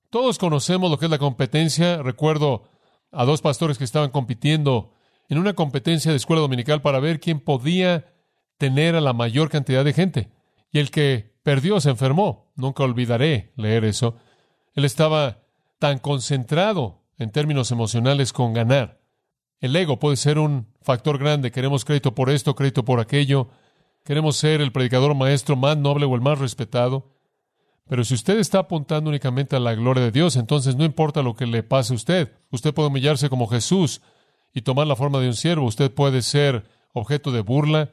todos 0.08 0.38
conocemos 0.38 0.90
lo 0.90 0.98
que 0.98 1.04
es 1.04 1.10
la 1.10 1.18
competencia. 1.18 2.02
Recuerdo 2.02 2.64
a 3.12 3.24
dos 3.24 3.42
pastores 3.42 3.78
que 3.78 3.84
estaban 3.84 4.10
compitiendo 4.10 4.92
en 5.28 5.38
una 5.38 5.54
competencia 5.54 6.10
de 6.10 6.16
escuela 6.16 6.42
dominical 6.42 6.82
para 6.82 7.00
ver 7.00 7.20
quién 7.20 7.40
podía 7.40 8.12
tener 8.58 8.94
a 8.94 9.00
la 9.00 9.12
mayor 9.12 9.48
cantidad 9.48 9.84
de 9.84 9.92
gente. 9.92 10.28
Y 10.72 10.78
el 10.78 10.90
que 10.90 11.32
perdió 11.42 11.80
se 11.80 11.90
enfermó. 11.90 12.52
Nunca 12.56 12.84
olvidaré 12.84 13.52
leer 13.56 13.84
eso. 13.84 14.16
Él 14.74 14.84
estaba 14.84 15.38
tan 15.78 15.98
concentrado 15.98 17.02
en 17.16 17.30
términos 17.30 17.70
emocionales 17.70 18.32
con 18.32 18.52
ganar. 18.52 19.00
El 19.60 19.76
ego 19.76 19.98
puede 19.98 20.16
ser 20.16 20.38
un 20.38 20.68
factor 20.80 21.18
grande. 21.18 21.50
Queremos 21.50 21.84
crédito 21.84 22.14
por 22.14 22.30
esto, 22.30 22.54
crédito 22.54 22.84
por 22.84 23.00
aquello. 23.00 23.48
Queremos 24.04 24.36
ser 24.36 24.60
el 24.60 24.72
predicador 24.72 25.14
maestro 25.14 25.56
más 25.56 25.76
noble 25.76 26.06
o 26.06 26.14
el 26.14 26.20
más 26.20 26.38
respetado. 26.38 27.12
Pero 27.88 28.04
si 28.04 28.14
usted 28.14 28.38
está 28.38 28.60
apuntando 28.60 29.10
únicamente 29.10 29.56
a 29.56 29.60
la 29.60 29.74
gloria 29.74 30.04
de 30.04 30.12
Dios, 30.12 30.36
entonces 30.36 30.76
no 30.76 30.84
importa 30.84 31.22
lo 31.22 31.34
que 31.34 31.46
le 31.46 31.62
pase 31.62 31.92
a 31.92 31.96
usted. 31.96 32.32
Usted 32.50 32.72
puede 32.72 32.88
humillarse 32.88 33.28
como 33.28 33.48
Jesús 33.48 34.00
y 34.52 34.62
tomar 34.62 34.86
la 34.86 34.96
forma 34.96 35.18
de 35.18 35.26
un 35.26 35.34
siervo. 35.34 35.66
Usted 35.66 35.92
puede 35.92 36.22
ser 36.22 36.64
objeto 36.92 37.32
de 37.32 37.40
burla 37.40 37.90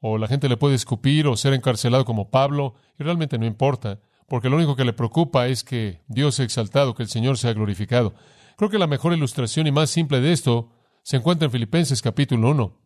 o 0.00 0.18
la 0.18 0.28
gente 0.28 0.48
le 0.48 0.56
puede 0.56 0.74
escupir 0.74 1.26
o 1.26 1.36
ser 1.36 1.52
encarcelado 1.52 2.04
como 2.04 2.30
Pablo, 2.30 2.74
y 2.98 3.04
realmente 3.04 3.38
no 3.38 3.46
importa, 3.46 4.00
porque 4.28 4.48
lo 4.48 4.56
único 4.56 4.76
que 4.76 4.84
le 4.84 4.92
preocupa 4.92 5.46
es 5.46 5.62
que 5.62 6.00
Dios 6.08 6.36
sea 6.36 6.44
exaltado, 6.44 6.94
que 6.94 7.02
el 7.02 7.08
Señor 7.08 7.36
sea 7.36 7.52
glorificado. 7.52 8.14
Creo 8.56 8.70
que 8.70 8.78
la 8.78 8.86
mejor 8.86 9.12
ilustración 9.12 9.66
y 9.66 9.72
más 9.72 9.90
simple 9.90 10.20
de 10.20 10.32
esto 10.32 10.70
se 11.02 11.16
encuentra 11.16 11.46
en 11.46 11.52
Filipenses 11.52 12.02
capítulo 12.02 12.50
1. 12.50 12.76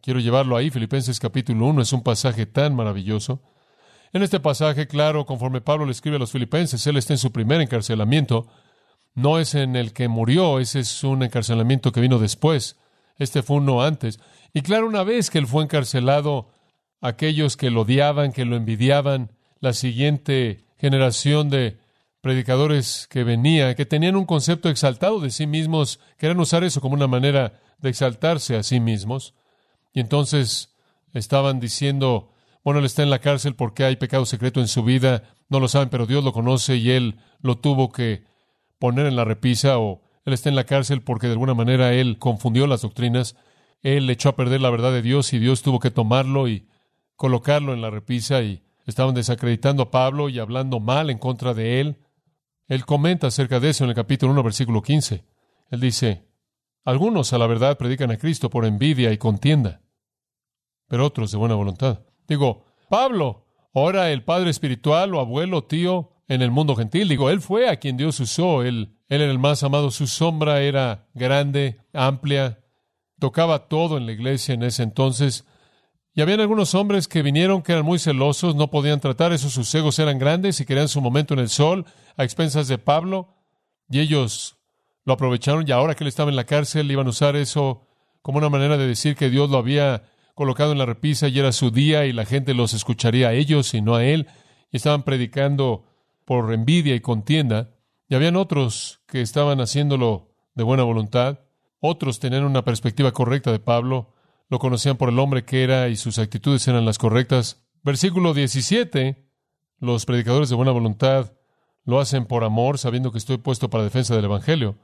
Quiero 0.00 0.20
llevarlo 0.20 0.56
ahí, 0.56 0.70
Filipenses 0.70 1.20
capítulo 1.20 1.66
1 1.66 1.82
es 1.82 1.92
un 1.92 2.02
pasaje 2.02 2.46
tan 2.46 2.74
maravilloso. 2.74 3.40
En 4.14 4.22
este 4.22 4.38
pasaje, 4.38 4.86
claro, 4.86 5.26
conforme 5.26 5.60
Pablo 5.60 5.86
le 5.86 5.90
escribe 5.90 6.16
a 6.16 6.20
los 6.20 6.30
filipenses, 6.30 6.86
él 6.86 6.96
está 6.96 7.14
en 7.14 7.18
su 7.18 7.32
primer 7.32 7.60
encarcelamiento. 7.60 8.46
No 9.16 9.40
es 9.40 9.56
en 9.56 9.74
el 9.74 9.92
que 9.92 10.06
murió, 10.06 10.60
ese 10.60 10.78
es 10.78 11.02
un 11.02 11.24
encarcelamiento 11.24 11.90
que 11.90 12.00
vino 12.00 12.20
después. 12.20 12.78
Este 13.18 13.42
fue 13.42 13.56
uno 13.56 13.82
antes. 13.82 14.20
Y 14.52 14.62
claro, 14.62 14.86
una 14.86 15.02
vez 15.02 15.30
que 15.30 15.38
él 15.38 15.48
fue 15.48 15.64
encarcelado, 15.64 16.48
aquellos 17.00 17.56
que 17.56 17.70
lo 17.70 17.80
odiaban, 17.80 18.30
que 18.30 18.44
lo 18.44 18.54
envidiaban, 18.54 19.32
la 19.58 19.72
siguiente 19.72 20.64
generación 20.78 21.50
de 21.50 21.78
predicadores 22.20 23.08
que 23.10 23.24
venía, 23.24 23.74
que 23.74 23.84
tenían 23.84 24.14
un 24.14 24.26
concepto 24.26 24.68
exaltado 24.68 25.18
de 25.18 25.30
sí 25.30 25.48
mismos, 25.48 25.98
querían 26.18 26.38
usar 26.38 26.62
eso 26.62 26.80
como 26.80 26.94
una 26.94 27.08
manera 27.08 27.60
de 27.78 27.90
exaltarse 27.90 28.54
a 28.54 28.62
sí 28.62 28.78
mismos. 28.78 29.34
Y 29.92 29.98
entonces 29.98 30.72
estaban 31.14 31.58
diciendo, 31.58 32.33
bueno, 32.64 32.80
él 32.80 32.86
está 32.86 33.02
en 33.02 33.10
la 33.10 33.18
cárcel 33.18 33.54
porque 33.54 33.84
hay 33.84 33.96
pecado 33.96 34.24
secreto 34.24 34.58
en 34.58 34.68
su 34.68 34.82
vida, 34.82 35.22
no 35.50 35.60
lo 35.60 35.68
saben, 35.68 35.90
pero 35.90 36.06
Dios 36.06 36.24
lo 36.24 36.32
conoce 36.32 36.76
y 36.76 36.90
él 36.90 37.18
lo 37.42 37.58
tuvo 37.58 37.92
que 37.92 38.24
poner 38.78 39.04
en 39.06 39.16
la 39.16 39.24
repisa 39.24 39.78
o 39.78 40.02
él 40.24 40.32
está 40.32 40.48
en 40.48 40.56
la 40.56 40.64
cárcel 40.64 41.02
porque 41.02 41.26
de 41.26 41.34
alguna 41.34 41.52
manera 41.52 41.92
él 41.92 42.18
confundió 42.18 42.66
las 42.66 42.80
doctrinas, 42.80 43.36
él 43.82 44.08
echó 44.08 44.30
a 44.30 44.36
perder 44.36 44.62
la 44.62 44.70
verdad 44.70 44.92
de 44.92 45.02
Dios 45.02 45.34
y 45.34 45.38
Dios 45.38 45.60
tuvo 45.60 45.78
que 45.78 45.90
tomarlo 45.90 46.48
y 46.48 46.66
colocarlo 47.16 47.74
en 47.74 47.82
la 47.82 47.90
repisa 47.90 48.42
y 48.42 48.62
estaban 48.86 49.14
desacreditando 49.14 49.82
a 49.82 49.90
Pablo 49.90 50.30
y 50.30 50.38
hablando 50.38 50.80
mal 50.80 51.10
en 51.10 51.18
contra 51.18 51.52
de 51.52 51.80
él. 51.82 51.98
Él 52.66 52.86
comenta 52.86 53.26
acerca 53.26 53.60
de 53.60 53.70
eso 53.70 53.84
en 53.84 53.90
el 53.90 53.96
capítulo 53.96 54.32
1, 54.32 54.42
versículo 54.42 54.80
15. 54.80 55.22
Él 55.70 55.80
dice, 55.80 56.26
algunos 56.82 57.34
a 57.34 57.38
la 57.38 57.46
verdad 57.46 57.76
predican 57.76 58.10
a 58.10 58.16
Cristo 58.16 58.48
por 58.48 58.64
envidia 58.64 59.12
y 59.12 59.18
contienda, 59.18 59.82
pero 60.88 61.04
otros 61.04 61.30
de 61.30 61.36
buena 61.36 61.56
voluntad. 61.56 62.00
Digo, 62.28 62.64
Pablo, 62.88 63.46
ahora 63.74 64.10
el 64.10 64.24
padre 64.24 64.50
espiritual 64.50 65.14
o 65.14 65.20
abuelo, 65.20 65.64
tío, 65.64 66.10
en 66.28 66.42
el 66.42 66.50
mundo 66.50 66.76
gentil. 66.76 67.08
Digo, 67.08 67.30
él 67.30 67.40
fue 67.40 67.68
a 67.68 67.76
quien 67.76 67.96
Dios 67.96 68.20
usó. 68.20 68.62
Él, 68.62 68.96
él 69.08 69.20
era 69.20 69.30
el 69.30 69.38
más 69.38 69.62
amado. 69.62 69.90
Su 69.90 70.06
sombra 70.06 70.60
era 70.62 71.08
grande, 71.14 71.80
amplia. 71.92 72.60
Tocaba 73.18 73.68
todo 73.68 73.96
en 73.96 74.06
la 74.06 74.12
iglesia 74.12 74.54
en 74.54 74.62
ese 74.62 74.82
entonces. 74.82 75.44
Y 76.14 76.20
habían 76.20 76.40
algunos 76.40 76.74
hombres 76.74 77.08
que 77.08 77.22
vinieron 77.22 77.62
que 77.62 77.72
eran 77.72 77.84
muy 77.84 77.98
celosos, 77.98 78.54
no 78.54 78.70
podían 78.70 79.00
tratar 79.00 79.32
eso, 79.32 79.50
sus 79.50 79.74
egos 79.74 79.98
eran 79.98 80.20
grandes 80.20 80.60
y 80.60 80.64
querían 80.64 80.86
su 80.86 81.00
momento 81.00 81.34
en 81.34 81.40
el 81.40 81.48
sol 81.48 81.86
a 82.16 82.22
expensas 82.22 82.68
de 82.68 82.78
Pablo. 82.78 83.34
Y 83.90 83.98
ellos 83.98 84.56
lo 85.04 85.14
aprovecharon 85.14 85.64
y 85.66 85.72
ahora 85.72 85.94
que 85.94 86.04
él 86.04 86.08
estaba 86.08 86.30
en 86.30 86.36
la 86.36 86.44
cárcel 86.44 86.90
iban 86.90 87.08
a 87.08 87.10
usar 87.10 87.34
eso 87.34 87.88
como 88.22 88.38
una 88.38 88.48
manera 88.48 88.76
de 88.78 88.86
decir 88.86 89.16
que 89.16 89.28
Dios 89.28 89.50
lo 89.50 89.58
había 89.58 90.04
colocado 90.34 90.72
en 90.72 90.78
la 90.78 90.86
repisa 90.86 91.28
y 91.28 91.38
era 91.38 91.52
su 91.52 91.70
día 91.70 92.06
y 92.06 92.12
la 92.12 92.24
gente 92.24 92.54
los 92.54 92.74
escucharía 92.74 93.28
a 93.28 93.32
ellos 93.32 93.72
y 93.74 93.80
no 93.80 93.94
a 93.94 94.04
él. 94.04 94.28
Y 94.70 94.76
estaban 94.76 95.02
predicando 95.02 95.84
por 96.24 96.52
envidia 96.52 96.94
y 96.94 97.00
contienda. 97.00 97.70
Y 98.08 98.14
habían 98.14 98.36
otros 98.36 99.00
que 99.06 99.20
estaban 99.20 99.60
haciéndolo 99.60 100.34
de 100.54 100.64
buena 100.64 100.82
voluntad. 100.82 101.40
Otros 101.80 102.18
tenían 102.18 102.44
una 102.44 102.64
perspectiva 102.64 103.12
correcta 103.12 103.52
de 103.52 103.58
Pablo. 103.58 104.14
Lo 104.48 104.58
conocían 104.58 104.96
por 104.96 105.08
el 105.08 105.18
hombre 105.18 105.44
que 105.44 105.62
era 105.62 105.88
y 105.88 105.96
sus 105.96 106.18
actitudes 106.18 106.66
eran 106.68 106.84
las 106.84 106.98
correctas. 106.98 107.64
Versículo 107.82 108.34
17. 108.34 109.28
Los 109.80 110.06
predicadores 110.06 110.48
de 110.48 110.56
buena 110.56 110.72
voluntad 110.72 111.32
lo 111.84 112.00
hacen 112.00 112.24
por 112.24 112.44
amor, 112.44 112.78
sabiendo 112.78 113.12
que 113.12 113.18
estoy 113.18 113.36
puesto 113.36 113.68
para 113.68 113.84
defensa 113.84 114.16
del 114.16 114.24
Evangelio. 114.24 114.78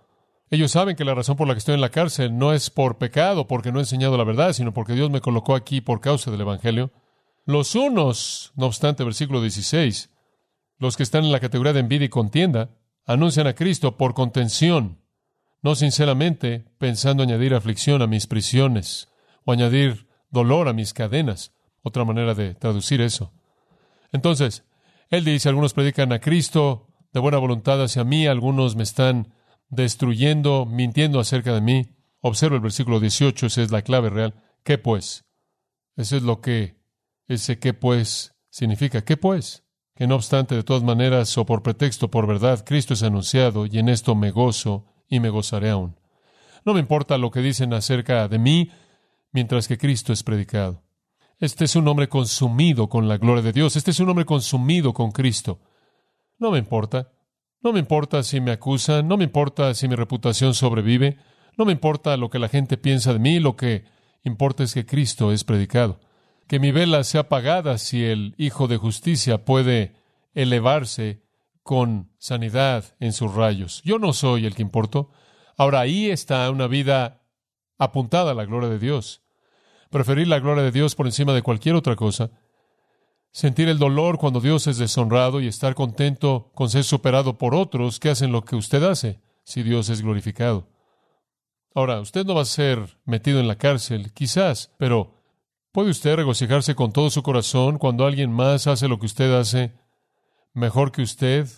Ellos 0.50 0.72
saben 0.72 0.96
que 0.96 1.04
la 1.04 1.14
razón 1.14 1.36
por 1.36 1.46
la 1.46 1.54
que 1.54 1.58
estoy 1.58 1.76
en 1.76 1.80
la 1.80 1.90
cárcel 1.90 2.36
no 2.36 2.52
es 2.52 2.70
por 2.70 2.98
pecado, 2.98 3.46
porque 3.46 3.70
no 3.70 3.78
he 3.78 3.82
enseñado 3.82 4.16
la 4.18 4.24
verdad, 4.24 4.52
sino 4.52 4.74
porque 4.74 4.94
Dios 4.94 5.08
me 5.08 5.20
colocó 5.20 5.54
aquí 5.54 5.80
por 5.80 6.00
causa 6.00 6.32
del 6.32 6.40
Evangelio. 6.40 6.90
Los 7.46 7.76
unos, 7.76 8.52
no 8.56 8.66
obstante, 8.66 9.04
versículo 9.04 9.40
16, 9.40 10.10
los 10.78 10.96
que 10.96 11.04
están 11.04 11.24
en 11.24 11.30
la 11.30 11.38
categoría 11.38 11.72
de 11.72 11.80
envidia 11.80 12.06
y 12.06 12.08
contienda, 12.08 12.70
anuncian 13.06 13.46
a 13.46 13.54
Cristo 13.54 13.96
por 13.96 14.14
contención, 14.14 14.98
no 15.62 15.76
sinceramente 15.76 16.64
pensando 16.78 17.22
añadir 17.22 17.54
aflicción 17.54 18.02
a 18.02 18.08
mis 18.08 18.26
prisiones 18.26 19.08
o 19.44 19.52
añadir 19.52 20.08
dolor 20.30 20.68
a 20.68 20.72
mis 20.72 20.92
cadenas. 20.92 21.52
Otra 21.82 22.04
manera 22.04 22.34
de 22.34 22.54
traducir 22.54 23.00
eso. 23.00 23.32
Entonces, 24.12 24.64
él 25.10 25.24
dice, 25.24 25.48
algunos 25.48 25.74
predican 25.74 26.12
a 26.12 26.20
Cristo 26.20 26.88
de 27.12 27.20
buena 27.20 27.38
voluntad 27.38 27.82
hacia 27.82 28.04
mí, 28.04 28.26
algunos 28.26 28.74
me 28.74 28.82
están 28.82 29.32
destruyendo, 29.70 30.66
mintiendo 30.66 31.20
acerca 31.20 31.54
de 31.54 31.60
mí. 31.60 31.96
Observa 32.20 32.56
el 32.56 32.62
versículo 32.62 33.00
18, 33.00 33.46
esa 33.46 33.62
es 33.62 33.70
la 33.70 33.82
clave 33.82 34.10
real. 34.10 34.34
¿Qué 34.62 34.76
pues? 34.76 35.24
Eso 35.96 36.16
es 36.16 36.22
lo 36.22 36.40
que 36.40 36.76
ese 37.28 37.58
qué 37.58 37.72
pues 37.72 38.34
significa. 38.50 39.04
¿Qué 39.04 39.16
pues? 39.16 39.64
Que 39.94 40.06
no 40.06 40.16
obstante, 40.16 40.54
de 40.54 40.62
todas 40.62 40.82
maneras, 40.82 41.36
o 41.38 41.46
por 41.46 41.62
pretexto, 41.62 42.10
por 42.10 42.26
verdad, 42.26 42.64
Cristo 42.64 42.94
es 42.94 43.02
anunciado, 43.02 43.66
y 43.66 43.78
en 43.78 43.88
esto 43.88 44.14
me 44.14 44.30
gozo 44.30 44.86
y 45.08 45.20
me 45.20 45.28
gozaré 45.28 45.70
aún. 45.70 45.98
No 46.64 46.74
me 46.74 46.80
importa 46.80 47.18
lo 47.18 47.30
que 47.30 47.40
dicen 47.40 47.72
acerca 47.72 48.28
de 48.28 48.38
mí, 48.38 48.70
mientras 49.32 49.68
que 49.68 49.78
Cristo 49.78 50.12
es 50.12 50.22
predicado. 50.22 50.82
Este 51.38 51.64
es 51.64 51.76
un 51.76 51.88
hombre 51.88 52.08
consumido 52.08 52.88
con 52.88 53.08
la 53.08 53.16
gloria 53.16 53.42
de 53.42 53.52
Dios. 53.52 53.76
Este 53.76 53.92
es 53.92 54.00
un 54.00 54.10
hombre 54.10 54.26
consumido 54.26 54.92
con 54.92 55.10
Cristo. 55.10 55.60
No 56.38 56.50
me 56.50 56.58
importa. 56.58 57.12
No 57.62 57.72
me 57.72 57.78
importa 57.78 58.22
si 58.22 58.40
me 58.40 58.52
acusan, 58.52 59.06
no 59.06 59.18
me 59.18 59.24
importa 59.24 59.74
si 59.74 59.86
mi 59.86 59.94
reputación 59.94 60.54
sobrevive, 60.54 61.18
no 61.58 61.66
me 61.66 61.72
importa 61.72 62.16
lo 62.16 62.30
que 62.30 62.38
la 62.38 62.48
gente 62.48 62.78
piensa 62.78 63.12
de 63.12 63.18
mí, 63.18 63.38
lo 63.38 63.54
que 63.56 63.84
importa 64.22 64.62
es 64.62 64.72
que 64.72 64.86
Cristo 64.86 65.30
es 65.30 65.44
predicado. 65.44 66.00
Que 66.46 66.58
mi 66.58 66.72
vela 66.72 67.04
sea 67.04 67.22
apagada 67.22 67.76
si 67.76 68.04
el 68.04 68.34
Hijo 68.38 68.66
de 68.66 68.78
Justicia 68.78 69.44
puede 69.44 69.94
elevarse 70.32 71.22
con 71.62 72.10
sanidad 72.18 72.96
en 72.98 73.12
sus 73.12 73.34
rayos. 73.34 73.82
Yo 73.84 73.98
no 73.98 74.14
soy 74.14 74.46
el 74.46 74.54
que 74.54 74.62
importo. 74.62 75.10
Ahora 75.56 75.80
ahí 75.80 76.10
está 76.10 76.50
una 76.50 76.66
vida 76.66 77.20
apuntada 77.78 78.32
a 78.32 78.34
la 78.34 78.46
gloria 78.46 78.70
de 78.70 78.78
Dios. 78.78 79.22
Preferir 79.90 80.28
la 80.28 80.40
gloria 80.40 80.62
de 80.62 80.72
Dios 80.72 80.94
por 80.94 81.06
encima 81.06 81.34
de 81.34 81.42
cualquier 81.42 81.74
otra 81.74 81.94
cosa 81.94 82.30
sentir 83.32 83.68
el 83.68 83.78
dolor 83.78 84.18
cuando 84.18 84.40
Dios 84.40 84.66
es 84.66 84.78
deshonrado 84.78 85.40
y 85.40 85.46
estar 85.46 85.74
contento 85.74 86.50
con 86.54 86.68
ser 86.68 86.84
superado 86.84 87.38
por 87.38 87.54
otros 87.54 88.00
que 88.00 88.10
hacen 88.10 88.32
lo 88.32 88.44
que 88.44 88.56
usted 88.56 88.82
hace, 88.82 89.20
si 89.44 89.62
Dios 89.62 89.88
es 89.88 90.02
glorificado. 90.02 90.68
Ahora, 91.74 92.00
usted 92.00 92.24
no 92.24 92.34
va 92.34 92.42
a 92.42 92.46
ser 92.46 92.98
metido 93.04 93.38
en 93.38 93.46
la 93.46 93.56
cárcel, 93.56 94.12
quizás, 94.12 94.72
pero 94.76 95.22
¿puede 95.70 95.90
usted 95.90 96.16
regocijarse 96.16 96.74
con 96.74 96.92
todo 96.92 97.10
su 97.10 97.22
corazón 97.22 97.78
cuando 97.78 98.06
alguien 98.06 98.32
más 98.32 98.66
hace 98.66 98.88
lo 98.88 98.98
que 98.98 99.06
usted 99.06 99.32
hace 99.32 99.72
mejor 100.52 100.90
que 100.90 101.02
usted? 101.02 101.48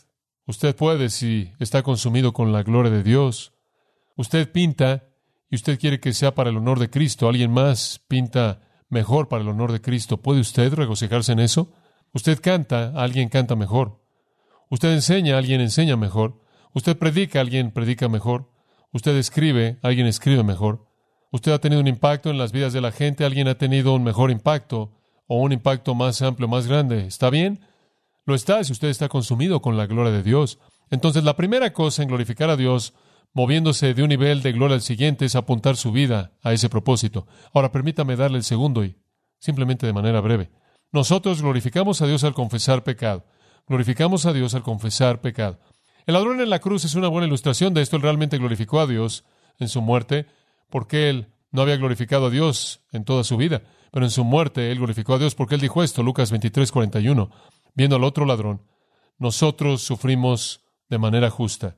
Usted 0.47 0.77
puede 0.77 1.09
si 1.09 1.53
está 1.59 1.83
consumido 1.83 2.33
con 2.33 2.53
la 2.53 2.63
gloria 2.63 2.91
de 2.91 3.03
Dios. 3.03 3.55
Usted 4.17 4.51
pinta 4.53 5.05
y 5.49 5.55
usted 5.55 5.79
quiere 5.79 6.01
que 6.01 6.13
sea 6.13 6.35
para 6.35 6.51
el 6.51 6.59
honor 6.59 6.79
de 6.79 6.91
Cristo. 6.91 7.29
Alguien 7.29 7.51
más 7.51 8.03
pinta 8.09 8.61
mejor 8.93 9.29
para 9.29 9.43
el 9.43 9.49
honor 9.49 9.73
de 9.73 9.81
Cristo. 9.81 10.19
¿Puede 10.19 10.41
usted 10.41 10.73
regocijarse 10.75 11.33
en 11.33 11.41
eso? 11.41 11.73
Usted 12.13 12.41
canta, 12.41 12.93
alguien 12.95 13.31
canta 13.31 13.57
mejor. 13.57 14.01
Usted 14.69 14.93
enseña, 14.93 15.39
alguien 15.39 15.61
enseña 15.63 15.97
mejor. 15.97 16.41
Usted 16.75 16.97
predica, 16.99 17.41
alguien 17.41 17.71
predica 17.73 18.09
mejor. 18.09 18.51
Usted 18.93 19.17
escribe, 19.17 19.79
alguien 19.83 20.07
escribe 20.07 20.45
mejor. 20.45 20.87
Usted 21.31 21.53
ha 21.53 21.59
tenido 21.59 21.81
un 21.81 21.89
impacto 21.89 22.29
en 22.29 22.37
las 22.37 22.53
vidas 22.53 22.75
de 22.75 22.83
la 22.83 22.93
gente, 22.93 23.25
alguien 23.25 23.49
ha 23.49 23.57
tenido 23.57 23.95
un 23.95 24.05
mejor 24.05 24.31
impacto 24.31 24.93
o 25.27 25.37
un 25.37 25.53
impacto 25.53 25.95
más 25.95 26.21
amplio, 26.21 26.47
más 26.47 26.67
grande. 26.67 27.07
¿Está 27.07 27.31
bien? 27.31 27.61
Lo 28.27 28.35
está 28.35 28.63
si 28.63 28.73
usted 28.73 28.89
está 28.89 29.09
consumido 29.09 29.63
con 29.63 29.79
la 29.79 29.87
gloria 29.87 30.13
de 30.13 30.23
Dios. 30.23 30.59
Entonces, 30.91 31.25
la 31.25 31.35
primera 31.35 31.73
cosa 31.73 32.03
en 32.03 32.09
glorificar 32.09 32.51
a 32.51 32.57
Dios 32.57 32.93
moviéndose 33.35 33.95
de 33.95 34.03
un 34.03 34.09
nivel 34.09 34.43
de 34.43 34.53
gloria 34.53 34.75
al 34.75 34.83
siguiente, 34.83 35.25
es 35.25 35.37
apuntar 35.37 35.77
su 35.77 35.93
vida 35.93 36.33
a 36.43 36.53
ese 36.53 36.69
propósito. 36.69 37.27
Ahora 37.53 37.73
permítame 37.73 38.17
darle 38.17 38.39
el 38.39 38.45
segundo 38.45 38.85
y 38.85 38.97
simplemente 39.39 39.87
de 39.87 39.93
manera 39.93 40.21
breve. 40.21 40.51
Nosotros 40.93 41.41
glorificamos 41.41 42.03
a 42.03 42.07
Dios 42.07 42.25
al 42.25 42.35
confesar 42.35 42.85
pecado. 42.85 43.25
Glorificamos 43.67 44.27
a 44.27 44.33
Dios 44.33 44.55
al 44.55 44.63
confesar 44.63 45.21
pecado. 45.21 45.59
El 46.07 46.15
ladrón 46.15 46.41
en 46.41 46.51
la 46.51 46.59
cruz 46.59 46.85
es 46.85 46.95
una 46.95 47.09
buena 47.09 47.27
ilustración 47.27 47.73
de 47.75 47.81
esto. 47.81 47.97
Él 47.97 48.03
realmente 48.03 48.37
glorificó 48.37 48.81
a 48.81 48.87
Dios 48.87 49.25
en 49.59 49.69
su 49.69 49.81
muerte, 49.81 50.27
porque 50.69 51.09
él 51.09 51.29
no 51.51 51.63
había 51.63 51.77
glorificado 51.77 52.27
a 52.27 52.31
Dios 52.31 52.81
en 52.93 53.05
toda 53.05 53.25
su 53.25 53.37
vida. 53.37 53.63
Pero 53.93 54.05
en 54.05 54.11
su 54.11 54.25
muerte 54.25 54.71
él 54.71 54.79
glorificó 54.79 55.15
a 55.15 55.19
Dios 55.19 55.35
porque 55.35 55.55
él 55.55 55.61
dijo 55.61 55.83
esto, 55.83 56.03
Lucas 56.03 56.31
23, 56.31 56.73
41, 56.73 57.31
viendo 57.75 57.97
al 57.97 58.05
otro 58.05 58.25
ladrón, 58.25 58.63
nosotros 59.19 59.83
sufrimos 59.83 60.65
de 60.89 60.99
manera 60.99 61.31
justa. 61.31 61.77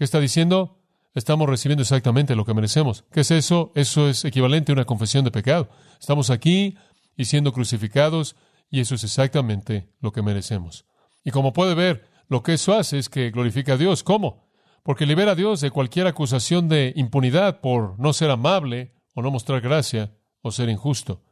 ¿Qué 0.00 0.04
está 0.04 0.18
diciendo? 0.18 0.78
Estamos 1.14 1.46
recibiendo 1.46 1.82
exactamente 1.82 2.34
lo 2.34 2.46
que 2.46 2.54
merecemos. 2.54 3.04
¿Qué 3.12 3.20
es 3.20 3.30
eso? 3.30 3.70
Eso 3.74 4.08
es 4.08 4.24
equivalente 4.24 4.72
a 4.72 4.76
una 4.76 4.86
confesión 4.86 5.26
de 5.26 5.30
pecado. 5.30 5.68
Estamos 6.00 6.30
aquí 6.30 6.78
y 7.18 7.26
siendo 7.26 7.52
crucificados, 7.52 8.34
y 8.70 8.80
eso 8.80 8.94
es 8.94 9.04
exactamente 9.04 9.90
lo 10.00 10.10
que 10.10 10.22
merecemos. 10.22 10.86
Y 11.22 11.32
como 11.32 11.52
puede 11.52 11.74
ver, 11.74 12.08
lo 12.28 12.42
que 12.42 12.54
eso 12.54 12.72
hace 12.72 12.98
es 12.98 13.10
que 13.10 13.30
glorifica 13.30 13.74
a 13.74 13.76
Dios. 13.76 14.02
¿Cómo? 14.02 14.48
Porque 14.84 15.04
libera 15.04 15.32
a 15.32 15.34
Dios 15.34 15.60
de 15.60 15.70
cualquier 15.70 16.06
acusación 16.06 16.70
de 16.70 16.94
impunidad 16.96 17.60
por 17.60 18.00
no 18.00 18.14
ser 18.14 18.30
amable 18.30 18.94
o 19.14 19.20
no 19.20 19.30
mostrar 19.30 19.60
gracia 19.60 20.16
o 20.40 20.50
ser 20.50 20.70
injusto. 20.70 21.22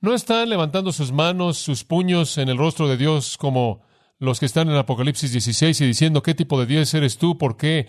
No 0.00 0.14
están 0.14 0.48
levantando 0.48 0.92
sus 0.92 1.10
manos, 1.10 1.58
sus 1.58 1.82
puños 1.82 2.38
en 2.38 2.50
el 2.50 2.56
rostro 2.56 2.86
de 2.86 2.96
Dios 2.96 3.36
como 3.36 3.82
los 4.20 4.38
que 4.38 4.46
están 4.46 4.68
en 4.68 4.76
Apocalipsis 4.76 5.32
16 5.32 5.80
y 5.80 5.86
diciendo, 5.86 6.22
¿qué 6.22 6.34
tipo 6.34 6.60
de 6.60 6.66
Dios 6.66 6.92
eres 6.92 7.16
tú? 7.16 7.38
¿Por 7.38 7.56
qué 7.56 7.88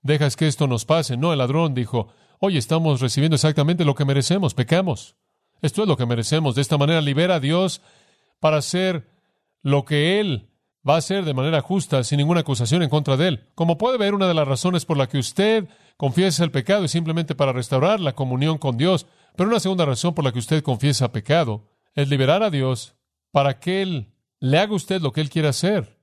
dejas 0.00 0.36
que 0.36 0.46
esto 0.46 0.68
nos 0.68 0.84
pase? 0.84 1.16
No, 1.16 1.32
el 1.32 1.38
ladrón 1.38 1.74
dijo, 1.74 2.08
oye, 2.38 2.56
estamos 2.56 3.00
recibiendo 3.00 3.34
exactamente 3.34 3.84
lo 3.84 3.96
que 3.96 4.04
merecemos, 4.04 4.54
pecamos. 4.54 5.16
Esto 5.60 5.82
es 5.82 5.88
lo 5.88 5.96
que 5.96 6.06
merecemos. 6.06 6.54
De 6.54 6.62
esta 6.62 6.78
manera 6.78 7.00
libera 7.00 7.34
a 7.34 7.40
Dios 7.40 7.82
para 8.38 8.58
hacer 8.58 9.10
lo 9.60 9.84
que 9.84 10.20
Él 10.20 10.50
va 10.88 10.94
a 10.94 10.98
hacer 10.98 11.24
de 11.24 11.34
manera 11.34 11.60
justa, 11.62 12.04
sin 12.04 12.18
ninguna 12.18 12.40
acusación 12.40 12.84
en 12.84 12.88
contra 12.88 13.16
de 13.16 13.26
Él. 13.26 13.48
Como 13.56 13.76
puede 13.76 13.98
ver, 13.98 14.14
una 14.14 14.28
de 14.28 14.34
las 14.34 14.46
razones 14.46 14.84
por 14.84 14.96
la 14.96 15.08
que 15.08 15.18
usted 15.18 15.68
confiesa 15.96 16.44
el 16.44 16.52
pecado 16.52 16.84
es 16.84 16.92
simplemente 16.92 17.34
para 17.34 17.52
restaurar 17.52 17.98
la 17.98 18.14
comunión 18.14 18.58
con 18.58 18.76
Dios. 18.76 19.06
Pero 19.34 19.50
una 19.50 19.58
segunda 19.58 19.84
razón 19.84 20.14
por 20.14 20.24
la 20.24 20.30
que 20.30 20.38
usted 20.38 20.62
confiesa 20.62 21.10
pecado 21.10 21.64
es 21.96 22.08
liberar 22.08 22.44
a 22.44 22.50
Dios 22.50 22.94
para 23.32 23.58
que 23.58 23.82
Él 23.82 24.12
le 24.40 24.58
haga 24.58 24.74
usted 24.74 25.00
lo 25.00 25.12
que 25.12 25.20
Él 25.20 25.30
quiere 25.30 25.48
hacer. 25.48 25.96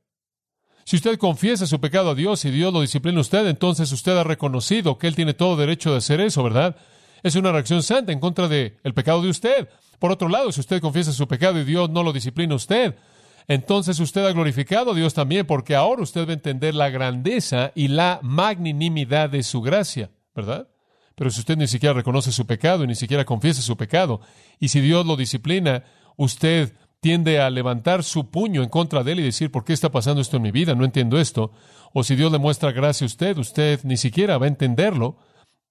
Si 0.86 0.98
usted 0.98 1.18
confiesa 1.18 1.66
su 1.66 1.80
pecado 1.80 2.12
a 2.12 2.16
Dios 2.16 2.44
y 2.46 2.52
Dios 2.52 2.74
lo 2.74 2.82
disciplina 2.82 3.20
a 3.20 3.22
usted, 3.22 3.48
entonces 3.48 3.92
usted 3.92 4.18
ha 4.18 4.24
reconocido 4.24 4.98
que 4.98 5.08
Él 5.08 5.16
tiene 5.16 5.34
todo 5.34 5.56
derecho 5.56 5.92
de 5.92 5.98
hacer 5.98 6.20
eso, 6.20 6.44
¿verdad? 6.44 6.76
Es 7.24 7.36
una 7.36 7.54
reacción 7.54 7.84
santa 7.84 8.12
en 8.12 8.20
contra 8.20 8.50
del 8.50 8.78
el 8.84 8.94
pecado 8.94 9.22
de 9.22 9.30
usted. 9.30 9.70
Por 10.00 10.12
otro 10.12 10.28
lado, 10.28 10.52
si 10.52 10.60
usted 10.60 10.82
confiesa 10.82 11.14
su 11.14 11.28
pecado 11.28 11.58
y 11.60 11.64
Dios 11.64 11.90
no 11.90 12.04
lo 12.04 12.12
disciplina 12.12 12.54
a 12.54 12.58
usted, 12.58 12.96
entonces 13.48 14.00
usted 14.00 14.26
ha 14.26 14.34
glorificado 14.34 14.92
a 14.92 14.96
Dios 14.96 15.14
también, 15.14 15.46
porque 15.46 15.76
ahora 15.76 16.04
usted 16.04 16.28
va 16.28 16.32
a 16.32 16.34
entender 16.34 16.76
la 16.76 16.90
grandeza 16.90 17.72
y 17.76 17.88
la 17.88 18.20
magnanimidad 18.22 19.30
de 19.30 19.44
su 19.44 19.62
gracia, 19.62 20.12
¿verdad? 20.36 20.68
Pero 21.16 21.30
si 21.30 21.40
usted 21.40 21.58
ni 21.58 21.68
siquiera 21.68 21.94
reconoce 21.94 22.32
su 22.32 22.46
pecado 22.46 22.84
y 22.84 22.88
ni 22.88 22.96
siquiera 22.96 23.24
confiesa 23.24 23.62
su 23.62 23.78
pecado, 23.78 24.20
y 24.60 24.70
si 24.70 24.82
Dios 24.82 25.06
lo 25.06 25.16
disciplina, 25.16 25.84
usted 26.18 26.74
tiende 27.04 27.42
a 27.42 27.50
levantar 27.50 28.02
su 28.02 28.32
puño 28.32 28.64
en 28.64 28.70
contra 28.70 29.04
de 29.04 29.12
él 29.12 29.20
y 29.20 29.24
decir, 29.24 29.52
¿por 29.52 29.66
qué 29.66 29.74
está 29.74 29.92
pasando 29.92 30.22
esto 30.22 30.38
en 30.38 30.44
mi 30.44 30.52
vida? 30.52 30.74
No 30.74 30.86
entiendo 30.86 31.20
esto. 31.20 31.52
O 31.92 32.02
si 32.02 32.16
Dios 32.16 32.32
le 32.32 32.38
muestra 32.38 32.72
gracia 32.72 33.04
a 33.04 33.08
usted, 33.08 33.38
usted 33.38 33.82
ni 33.84 33.98
siquiera 33.98 34.38
va 34.38 34.46
a 34.46 34.48
entenderlo, 34.48 35.18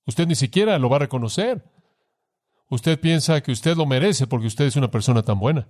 usted 0.04 0.26
ni 0.26 0.34
siquiera 0.34 0.78
lo 0.78 0.90
va 0.90 0.96
a 0.96 1.00
reconocer. 1.00 1.64
Usted 2.68 3.00
piensa 3.00 3.40
que 3.40 3.50
usted 3.50 3.78
lo 3.78 3.86
merece 3.86 4.26
porque 4.26 4.46
usted 4.46 4.66
es 4.66 4.76
una 4.76 4.90
persona 4.90 5.22
tan 5.22 5.38
buena. 5.38 5.68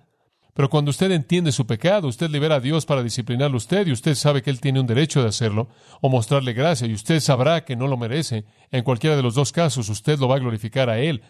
Pero 0.53 0.69
cuando 0.69 0.91
usted 0.91 1.13
entiende 1.13 1.53
su 1.53 1.65
pecado, 1.65 2.09
usted 2.09 2.29
libera 2.29 2.57
a 2.57 2.61
Dios 2.61 2.85
para 2.85 3.05
disciplinarlo 3.05 3.55
a 3.55 3.59
usted 3.59 3.87
y 3.87 3.93
usted 3.93 4.17
sabe 4.17 4.43
que 4.43 4.51
Él 4.51 4.61
tiene 4.61 4.81
un 4.81 4.89
derecho 4.89 5.23
de 5.23 5.29
hacerlo 5.29 5.69
o 6.01 6.09
mostrarle 6.09 6.55
gracia 6.55 6.89
y 6.89 6.93
usted 6.93 7.21
sabrá 7.21 7.65
que 7.65 7.77
no 7.77 7.87
lo 7.87 7.97
merece. 7.97 8.47
En 8.73 8.83
cualquiera 8.83 9.15
de 9.15 9.23
los 9.23 9.37
dos 9.37 9.53
casos, 9.53 9.89
usted 9.89 10.19
lo 10.19 10.27
va 10.27 10.37
a 10.37 10.41
glorificar 10.41 10.91
a 10.91 10.99
Él 10.99 11.23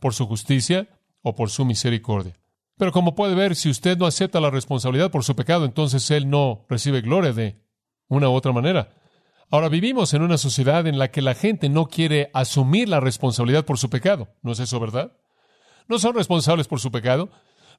por 0.00 0.12
su 0.12 0.26
justicia 0.26 0.88
o 1.22 1.36
por 1.36 1.50
su 1.50 1.64
misericordia. 1.64 2.34
Pero 2.78 2.92
como 2.92 3.14
puede 3.14 3.34
ver, 3.34 3.56
si 3.56 3.70
usted 3.70 3.96
no 3.96 4.06
acepta 4.06 4.40
la 4.40 4.50
responsabilidad 4.50 5.10
por 5.10 5.24
su 5.24 5.34
pecado, 5.34 5.64
entonces 5.64 6.10
Él 6.10 6.28
no 6.28 6.66
recibe 6.68 7.00
gloria 7.00 7.32
de 7.32 7.60
una 8.08 8.28
u 8.28 8.32
otra 8.32 8.52
manera. 8.52 8.90
Ahora 9.50 9.68
vivimos 9.68 10.12
en 10.12 10.22
una 10.22 10.38
sociedad 10.38 10.86
en 10.86 10.98
la 10.98 11.10
que 11.10 11.22
la 11.22 11.34
gente 11.34 11.68
no 11.68 11.86
quiere 11.86 12.30
asumir 12.34 12.88
la 12.88 13.00
responsabilidad 13.00 13.64
por 13.64 13.78
su 13.78 13.88
pecado. 13.88 14.28
¿No 14.42 14.52
es 14.52 14.58
eso 14.58 14.80
verdad? 14.80 15.12
No 15.88 15.98
son 15.98 16.14
responsables 16.14 16.66
por 16.66 16.80
su 16.80 16.90
pecado, 16.90 17.30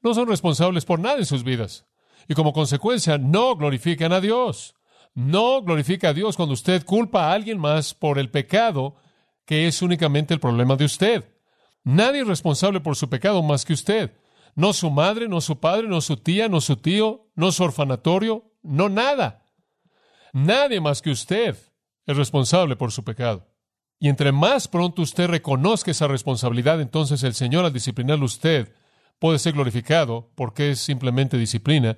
no 0.01 0.13
son 0.13 0.27
responsables 0.27 0.85
por 0.85 0.99
nada 0.99 1.17
en 1.17 1.25
sus 1.25 1.43
vidas. 1.43 1.85
Y 2.27 2.33
como 2.33 2.53
consecuencia, 2.53 3.17
no 3.17 3.55
glorifican 3.55 4.13
a 4.13 4.21
Dios. 4.21 4.75
No 5.13 5.61
glorifica 5.61 6.09
a 6.09 6.13
Dios 6.13 6.37
cuando 6.37 6.53
usted 6.53 6.85
culpa 6.85 7.25
a 7.25 7.33
alguien 7.33 7.59
más 7.59 7.93
por 7.93 8.17
el 8.17 8.29
pecado 8.29 8.95
que 9.45 9.67
es 9.67 9.81
únicamente 9.81 10.33
el 10.33 10.39
problema 10.39 10.75
de 10.75 10.85
usted. 10.85 11.25
Nadie 11.83 12.21
es 12.21 12.27
responsable 12.27 12.81
por 12.81 12.95
su 12.95 13.09
pecado 13.09 13.41
más 13.41 13.65
que 13.65 13.73
usted. 13.73 14.11
No 14.57 14.73
su 14.73 14.89
madre, 14.89 15.29
no 15.29 15.39
su 15.39 15.59
padre, 15.59 15.87
no 15.87 16.01
su 16.01 16.17
tía, 16.17 16.49
no 16.49 16.61
su 16.61 16.77
tío, 16.77 17.29
no 17.35 17.51
su 17.51 17.63
orfanatorio, 17.63 18.55
no 18.63 18.89
nada. 18.89 19.45
Nadie 20.33 20.81
más 20.81 21.03
que 21.03 21.11
usted 21.11 21.55
es 22.07 22.17
responsable 22.17 22.75
por 22.75 22.91
su 22.91 23.03
pecado. 23.03 23.53
Y 23.99 24.09
entre 24.09 24.31
más 24.31 24.67
pronto 24.67 25.03
usted 25.03 25.27
reconozca 25.27 25.91
esa 25.91 26.07
responsabilidad, 26.07 26.81
entonces 26.81 27.21
el 27.21 27.35
Señor 27.35 27.65
al 27.65 27.73
disciplinarlo 27.73 28.25
usted 28.25 28.73
puede 29.19 29.37
ser 29.37 29.53
glorificado 29.53 30.31
porque 30.33 30.71
es 30.71 30.79
simplemente 30.79 31.37
disciplina. 31.37 31.95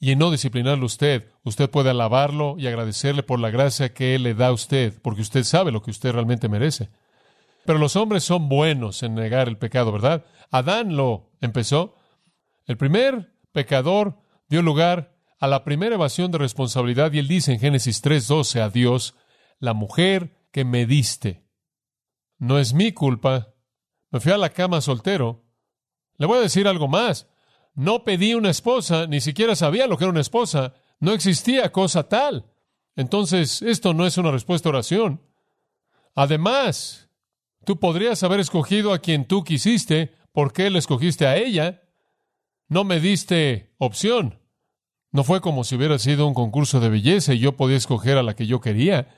Y 0.00 0.10
en 0.10 0.18
no 0.18 0.32
disciplinarlo 0.32 0.86
usted, 0.86 1.30
usted 1.44 1.70
puede 1.70 1.90
alabarlo 1.90 2.56
y 2.58 2.66
agradecerle 2.66 3.22
por 3.22 3.38
la 3.38 3.50
gracia 3.50 3.94
que 3.94 4.16
Él 4.16 4.24
le 4.24 4.34
da 4.34 4.48
a 4.48 4.52
usted, 4.52 5.00
porque 5.02 5.22
usted 5.22 5.44
sabe 5.44 5.70
lo 5.70 5.82
que 5.82 5.92
usted 5.92 6.10
realmente 6.10 6.48
merece. 6.48 6.90
Pero 7.64 7.78
los 7.78 7.96
hombres 7.96 8.24
son 8.24 8.48
buenos 8.48 9.02
en 9.02 9.14
negar 9.14 9.48
el 9.48 9.58
pecado, 9.58 9.92
¿verdad? 9.92 10.24
Adán 10.50 10.96
lo 10.96 11.30
empezó. 11.40 11.94
El 12.66 12.76
primer 12.76 13.34
pecador 13.52 14.18
dio 14.48 14.62
lugar 14.62 15.16
a 15.38 15.46
la 15.46 15.64
primera 15.64 15.94
evasión 15.94 16.30
de 16.30 16.38
responsabilidad 16.38 17.12
y 17.12 17.18
él 17.18 17.28
dice 17.28 17.52
en 17.52 17.60
Génesis 17.60 18.02
3:12 18.02 18.60
a 18.60 18.68
Dios, 18.68 19.14
la 19.58 19.74
mujer 19.74 20.36
que 20.52 20.64
me 20.64 20.86
diste. 20.86 21.44
No 22.38 22.58
es 22.58 22.74
mi 22.74 22.92
culpa. 22.92 23.54
Me 24.10 24.20
fui 24.20 24.32
a 24.32 24.36
la 24.36 24.50
cama 24.50 24.80
soltero. 24.80 25.44
Le 26.18 26.26
voy 26.26 26.38
a 26.38 26.42
decir 26.42 26.68
algo 26.68 26.88
más. 26.88 27.28
No 27.74 28.04
pedí 28.04 28.34
una 28.34 28.50
esposa, 28.50 29.06
ni 29.06 29.20
siquiera 29.20 29.56
sabía 29.56 29.86
lo 29.86 29.96
que 29.96 30.04
era 30.04 30.10
una 30.10 30.20
esposa. 30.20 30.74
No 31.00 31.12
existía 31.12 31.72
cosa 31.72 32.08
tal. 32.08 32.52
Entonces, 32.94 33.62
esto 33.62 33.94
no 33.94 34.06
es 34.06 34.18
una 34.18 34.30
respuesta 34.30 34.68
a 34.68 34.70
oración. 34.70 35.22
Además, 36.14 37.08
Tú 37.64 37.78
podrías 37.78 38.22
haber 38.22 38.40
escogido 38.40 38.92
a 38.92 38.98
quien 38.98 39.24
tú 39.24 39.44
quisiste. 39.44 40.12
¿Por 40.32 40.52
qué 40.52 40.70
le 40.70 40.78
escogiste 40.78 41.26
a 41.26 41.36
ella? 41.36 41.82
No 42.68 42.84
me 42.84 43.00
diste 43.00 43.74
opción. 43.78 44.40
No 45.12 45.24
fue 45.24 45.40
como 45.40 45.62
si 45.62 45.76
hubiera 45.76 45.98
sido 45.98 46.26
un 46.26 46.34
concurso 46.34 46.80
de 46.80 46.88
belleza 46.88 47.34
y 47.34 47.38
yo 47.38 47.56
podía 47.56 47.76
escoger 47.76 48.16
a 48.16 48.22
la 48.22 48.34
que 48.34 48.46
yo 48.46 48.60
quería. 48.60 49.08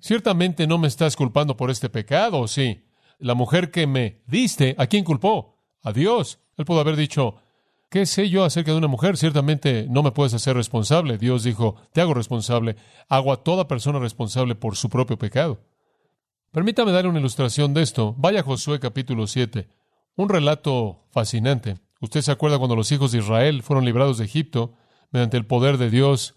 Ciertamente 0.00 0.66
no 0.66 0.78
me 0.78 0.88
estás 0.88 1.14
culpando 1.14 1.56
por 1.56 1.70
este 1.70 1.88
pecado, 1.88 2.48
sí. 2.48 2.86
La 3.18 3.34
mujer 3.34 3.70
que 3.70 3.86
me 3.86 4.22
diste, 4.26 4.74
¿a 4.78 4.86
quién 4.86 5.04
culpó? 5.04 5.62
A 5.82 5.92
Dios. 5.92 6.40
Él 6.56 6.64
pudo 6.64 6.80
haber 6.80 6.96
dicho, 6.96 7.36
¿qué 7.90 8.06
sé 8.06 8.28
yo 8.28 8.44
acerca 8.44 8.72
de 8.72 8.78
una 8.78 8.88
mujer? 8.88 9.16
Ciertamente 9.16 9.86
no 9.88 10.02
me 10.02 10.10
puedes 10.10 10.34
hacer 10.34 10.56
responsable. 10.56 11.18
Dios 11.18 11.44
dijo, 11.44 11.76
te 11.92 12.00
hago 12.00 12.14
responsable. 12.14 12.76
Hago 13.08 13.32
a 13.32 13.44
toda 13.44 13.68
persona 13.68 14.00
responsable 14.00 14.56
por 14.56 14.74
su 14.76 14.88
propio 14.88 15.18
pecado. 15.18 15.60
Permítame 16.52 16.92
dar 16.92 17.06
una 17.06 17.18
ilustración 17.18 17.72
de 17.72 17.80
esto. 17.80 18.14
Vaya 18.18 18.42
Josué 18.42 18.78
capítulo 18.78 19.26
7. 19.26 19.70
Un 20.16 20.28
relato 20.28 21.06
fascinante. 21.10 21.78
Usted 21.98 22.20
se 22.20 22.30
acuerda 22.30 22.58
cuando 22.58 22.76
los 22.76 22.92
hijos 22.92 23.10
de 23.10 23.20
Israel 23.20 23.62
fueron 23.62 23.86
librados 23.86 24.18
de 24.18 24.26
Egipto 24.26 24.74
mediante 25.12 25.38
el 25.38 25.46
poder 25.46 25.78
de 25.78 25.88
Dios 25.88 26.34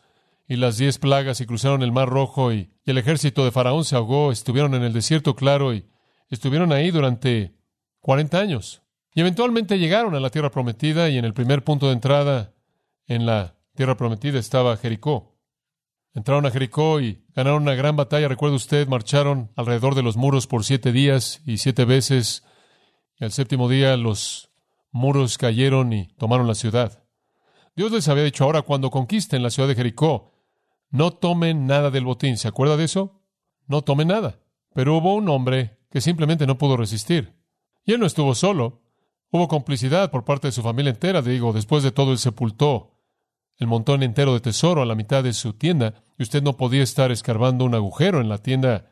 y 0.48 0.56
las 0.56 0.78
diez 0.78 1.00
plagas 1.00 1.42
y 1.42 1.46
cruzaron 1.46 1.84
el 1.84 1.92
mar 1.92 2.08
rojo 2.08 2.54
y, 2.54 2.70
y 2.86 2.92
el 2.92 2.98
ejército 2.98 3.44
de 3.44 3.52
Faraón 3.52 3.84
se 3.84 3.98
ahogó, 3.98 4.32
estuvieron 4.32 4.74
en 4.74 4.84
el 4.84 4.94
desierto 4.94 5.36
claro 5.36 5.74
y 5.74 5.86
estuvieron 6.30 6.72
ahí 6.72 6.92
durante 6.92 7.54
40 8.00 8.40
años. 8.40 8.84
Y 9.14 9.20
eventualmente 9.20 9.80
llegaron 9.80 10.16
a 10.16 10.22
la 10.22 10.30
tierra 10.30 10.50
prometida 10.50 11.10
y 11.10 11.18
en 11.18 11.26
el 11.26 11.34
primer 11.34 11.66
punto 11.66 11.88
de 11.88 11.94
entrada 11.94 12.54
en 13.06 13.26
la 13.26 13.56
tierra 13.76 13.98
prometida 13.98 14.40
estaba 14.40 14.78
Jericó. 14.78 15.35
Entraron 16.16 16.46
a 16.46 16.52
Jericó 16.52 17.02
y 17.02 17.26
ganaron 17.36 17.64
una 17.64 17.76
gran 17.76 17.98
batalla. 17.98 18.30
Recuerda 18.30 18.56
usted, 18.56 18.88
marcharon 18.88 19.52
alrededor 19.58 19.96
de 19.96 20.02
los 20.02 20.16
muros 20.16 20.48
por 20.48 20.64
siete 20.64 20.94
días 20.94 21.42
y 21.46 21.58
siete 21.58 21.84
veces. 21.84 22.46
Y 23.20 23.26
al 23.26 23.34
séptimo 23.34 23.68
día 23.68 23.98
los 23.98 24.50
muros 24.92 25.38
cayeron 25.38 25.92
y 25.92 26.08
tomaron 26.18 26.48
la 26.48 26.56
ciudad. 26.56 27.04
Dios 27.76 27.92
les 27.92 28.08
había 28.08 28.24
dicho 28.24 28.46
ahora, 28.46 28.62
cuando 28.62 28.92
conquisten 28.92 29.44
la 29.44 29.50
ciudad 29.50 29.68
de 29.68 29.76
Jericó, 29.76 30.32
no 30.90 31.12
tomen 31.12 31.68
nada 31.68 31.92
del 31.92 32.06
botín. 32.06 32.38
¿Se 32.38 32.48
acuerda 32.48 32.78
de 32.78 32.86
eso? 32.86 33.22
No 33.68 33.82
tomen 33.82 34.08
nada. 34.08 34.40
Pero 34.74 34.96
hubo 34.96 35.16
un 35.16 35.28
hombre 35.28 35.80
que 35.92 36.00
simplemente 36.00 36.48
no 36.48 36.58
pudo 36.58 36.78
resistir. 36.78 37.36
Y 37.86 37.92
él 37.92 38.00
no 38.00 38.06
estuvo 38.06 38.36
solo. 38.36 38.84
Hubo 39.32 39.50
complicidad 39.50 40.12
por 40.12 40.24
parte 40.24 40.48
de 40.48 40.54
su 40.54 40.62
familia 40.64 40.92
entera. 40.92 41.22
Digo, 41.22 41.52
después 41.52 41.84
de 41.84 41.92
todo, 41.92 42.14
él 42.14 42.20
sepultó 42.20 42.95
el 43.58 43.68
montón 43.68 44.04
entero 44.04 44.34
de 44.34 44.40
tesoro 44.40 44.82
a 44.82 44.86
la 44.86 44.96
mitad 44.96 45.24
de 45.24 45.34
su 45.34 45.54
tienda 45.54 45.94
y 46.18 46.24
usted 46.24 46.44
no 46.44 46.58
podía 46.58 46.84
estar 46.84 47.12
escarbando 47.12 47.66
un 47.66 47.76
agujero 47.76 48.22
en 48.22 48.30
la 48.30 48.38
tienda 48.38 48.92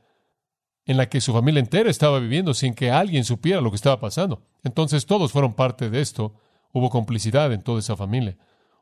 en 0.85 0.97
la 0.97 1.07
que 1.09 1.21
su 1.21 1.33
familia 1.33 1.59
entera 1.59 1.89
estaba 1.89 2.19
viviendo 2.19 2.53
sin 2.53 2.73
que 2.73 2.91
alguien 2.91 3.23
supiera 3.23 3.61
lo 3.61 3.69
que 3.69 3.77
estaba 3.77 3.99
pasando. 3.99 4.43
Entonces 4.63 5.05
todos 5.05 5.31
fueron 5.31 5.53
parte 5.53 5.89
de 5.89 6.01
esto. 6.01 6.35
Hubo 6.71 6.89
complicidad 6.89 7.51
en 7.53 7.61
toda 7.61 7.79
esa 7.79 7.95
familia. 7.95 8.37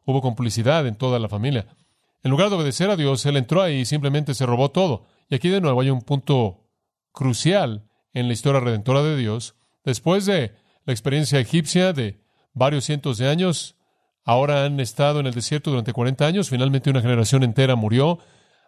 Hubo 0.06 0.22
complicidad 0.22 0.88
en 0.88 0.96
toda 0.96 1.20
la 1.20 1.30
familia. 1.30 1.68
En 2.24 2.32
lugar 2.32 2.50
de 2.50 2.56
obedecer 2.56 2.90
a 2.90 2.96
Dios, 2.96 3.26
él 3.26 3.38
entró 3.38 3.62
ahí 3.62 3.80
y 3.80 3.86
simplemente 3.86 4.34
se 4.34 4.46
robó 4.46 4.70
todo. 4.70 5.06
Y 5.30 5.36
aquí 5.36 5.50
de 5.50 5.62
nuevo 5.62 5.82
hay 5.82 5.90
un 5.90 6.02
punto 6.02 6.68
crucial 7.12 7.88
en 8.14 8.28
la 8.28 8.34
historia 8.34 8.60
redentora 8.60 9.04
de 9.04 9.18
Dios. 9.18 9.56
Después 9.84 10.26
de 10.26 10.54
la 10.86 10.94
experiencia 10.94 11.40
egipcia 11.40 11.94
de 11.94 12.20
varios 12.54 12.86
cientos 12.86 13.18
de 13.18 13.30
años, 13.30 13.76
ahora 14.24 14.66
han 14.66 14.80
estado 14.80 15.20
en 15.20 15.28
el 15.28 15.34
desierto 15.34 15.72
durante 15.72 15.94
40 15.94 16.26
años, 16.26 16.50
finalmente 16.50 16.90
una 16.90 17.02
generación 17.02 17.44
entera 17.44 17.76
murió, 17.76 18.20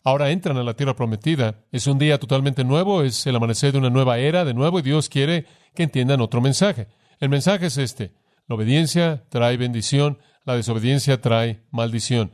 ahora 0.03 0.31
entran 0.31 0.57
a 0.57 0.63
la 0.63 0.75
tierra 0.75 0.95
prometida. 0.95 1.63
Es 1.71 1.87
un 1.87 1.97
día 1.97 2.19
totalmente 2.19 2.63
nuevo, 2.63 3.03
es 3.03 3.25
el 3.25 3.35
amanecer 3.35 3.71
de 3.71 3.79
una 3.79 3.89
nueva 3.89 4.17
era 4.17 4.45
de 4.45 4.53
nuevo 4.53 4.79
y 4.79 4.83
Dios 4.83 5.09
quiere 5.09 5.45
que 5.75 5.83
entiendan 5.83 6.21
otro 6.21 6.41
mensaje. 6.41 6.87
El 7.19 7.29
mensaje 7.29 7.67
es 7.67 7.77
este. 7.77 8.13
La 8.47 8.55
obediencia 8.55 9.25
trae 9.29 9.57
bendición, 9.57 10.19
la 10.43 10.55
desobediencia 10.55 11.21
trae 11.21 11.63
maldición. 11.71 12.33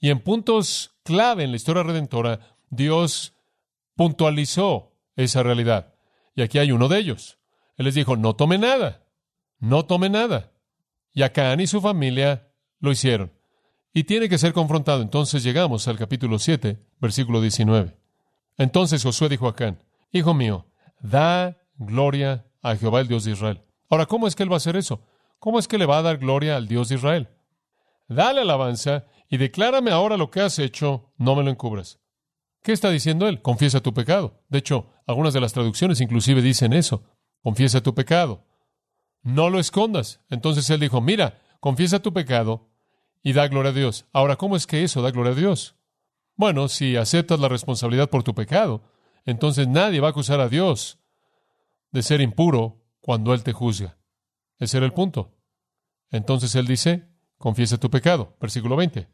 Y 0.00 0.10
en 0.10 0.20
puntos 0.20 0.96
clave 1.04 1.44
en 1.44 1.50
la 1.50 1.56
historia 1.56 1.82
redentora, 1.82 2.56
Dios 2.70 3.34
puntualizó 3.94 4.96
esa 5.16 5.42
realidad. 5.42 5.94
Y 6.34 6.42
aquí 6.42 6.58
hay 6.58 6.72
uno 6.72 6.88
de 6.88 6.98
ellos. 6.98 7.38
Él 7.76 7.84
les 7.84 7.94
dijo, 7.94 8.16
no 8.16 8.34
tome 8.34 8.58
nada, 8.58 9.06
no 9.58 9.84
tome 9.84 10.08
nada. 10.08 10.52
Y 11.12 11.22
Acán 11.22 11.60
y 11.60 11.66
su 11.66 11.80
familia 11.80 12.51
lo 12.82 12.92
hicieron. 12.92 13.32
Y 13.94 14.04
tiene 14.04 14.28
que 14.28 14.36
ser 14.36 14.52
confrontado. 14.52 15.00
Entonces 15.00 15.42
llegamos 15.42 15.88
al 15.88 15.96
capítulo 15.96 16.38
7, 16.38 16.78
versículo 17.00 17.40
19. 17.40 17.96
Entonces 18.58 19.02
Josué 19.02 19.30
dijo 19.30 19.46
a 19.46 19.50
Acán, 19.50 19.82
Hijo 20.12 20.34
mío, 20.34 20.66
da 21.00 21.56
gloria 21.76 22.44
a 22.60 22.76
Jehová 22.76 23.00
el 23.00 23.08
Dios 23.08 23.24
de 23.24 23.32
Israel. 23.32 23.62
Ahora, 23.88 24.06
¿cómo 24.06 24.26
es 24.26 24.34
que 24.34 24.42
él 24.42 24.50
va 24.50 24.56
a 24.56 24.58
hacer 24.58 24.76
eso? 24.76 25.00
¿Cómo 25.38 25.58
es 25.58 25.68
que 25.68 25.78
le 25.78 25.86
va 25.86 25.98
a 25.98 26.02
dar 26.02 26.18
gloria 26.18 26.56
al 26.56 26.68
Dios 26.68 26.88
de 26.88 26.96
Israel? 26.96 27.28
Dale 28.08 28.42
alabanza 28.42 29.06
y 29.30 29.38
declárame 29.38 29.90
ahora 29.90 30.16
lo 30.16 30.30
que 30.30 30.40
has 30.40 30.58
hecho, 30.58 31.12
no 31.16 31.34
me 31.34 31.42
lo 31.42 31.50
encubras. 31.50 32.00
¿Qué 32.62 32.72
está 32.72 32.90
diciendo 32.90 33.26
él? 33.28 33.42
Confiesa 33.42 33.80
tu 33.80 33.94
pecado. 33.94 34.42
De 34.48 34.58
hecho, 34.58 34.90
algunas 35.06 35.34
de 35.34 35.40
las 35.40 35.52
traducciones 35.52 36.00
inclusive 36.00 36.42
dicen 36.42 36.72
eso. 36.72 37.04
Confiesa 37.42 37.82
tu 37.82 37.94
pecado. 37.94 38.44
No 39.22 39.50
lo 39.50 39.58
escondas. 39.58 40.20
Entonces 40.30 40.68
él 40.70 40.80
dijo, 40.80 41.00
mira, 41.00 41.40
confiesa 41.60 42.00
tu 42.00 42.12
pecado 42.12 42.71
y 43.22 43.32
da 43.32 43.48
gloria 43.48 43.70
a 43.70 43.74
Dios. 43.74 44.06
Ahora, 44.12 44.36
¿cómo 44.36 44.56
es 44.56 44.66
que 44.66 44.82
eso 44.82 45.02
da 45.02 45.10
gloria 45.10 45.32
a 45.32 45.36
Dios? 45.36 45.76
Bueno, 46.36 46.68
si 46.68 46.96
aceptas 46.96 47.38
la 47.40 47.48
responsabilidad 47.48 48.10
por 48.10 48.22
tu 48.22 48.34
pecado, 48.34 48.82
entonces 49.24 49.68
nadie 49.68 50.00
va 50.00 50.08
a 50.08 50.10
acusar 50.10 50.40
a 50.40 50.48
Dios 50.48 50.98
de 51.90 52.02
ser 52.02 52.20
impuro 52.20 52.82
cuando 53.00 53.34
Él 53.34 53.42
te 53.42 53.52
juzga. 53.52 53.98
Ese 54.58 54.78
era 54.78 54.86
el 54.86 54.92
punto. 54.92 55.34
Entonces 56.10 56.54
Él 56.54 56.66
dice, 56.66 57.08
confiesa 57.38 57.78
tu 57.78 57.90
pecado. 57.90 58.36
Versículo 58.40 58.76
20. 58.76 59.08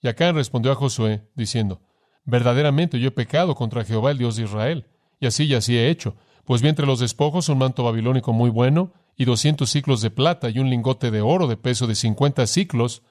Y 0.00 0.08
Acán 0.08 0.34
respondió 0.34 0.72
a 0.72 0.76
Josué, 0.76 1.28
diciendo, 1.34 1.80
Verdaderamente 2.24 3.00
yo 3.00 3.08
he 3.08 3.12
pecado 3.12 3.54
contra 3.54 3.84
Jehová 3.84 4.10
el 4.10 4.18
Dios 4.18 4.36
de 4.36 4.44
Israel, 4.44 4.86
y 5.18 5.26
así 5.26 5.44
y 5.44 5.54
así 5.54 5.76
he 5.76 5.88
hecho. 5.88 6.14
Pues 6.44 6.62
vi 6.62 6.68
entre 6.68 6.86
los 6.86 7.00
despojos 7.00 7.48
un 7.48 7.58
manto 7.58 7.84
babilónico 7.84 8.32
muy 8.32 8.50
bueno, 8.50 8.92
y 9.16 9.24
doscientos 9.24 9.70
ciclos 9.70 10.02
de 10.02 10.10
plata, 10.10 10.50
y 10.50 10.58
un 10.58 10.70
lingote 10.70 11.10
de 11.10 11.22
oro 11.22 11.46
de 11.46 11.56
peso 11.56 11.86
de 11.86 11.94
cincuenta 11.94 12.46
ciclos. 12.46 13.02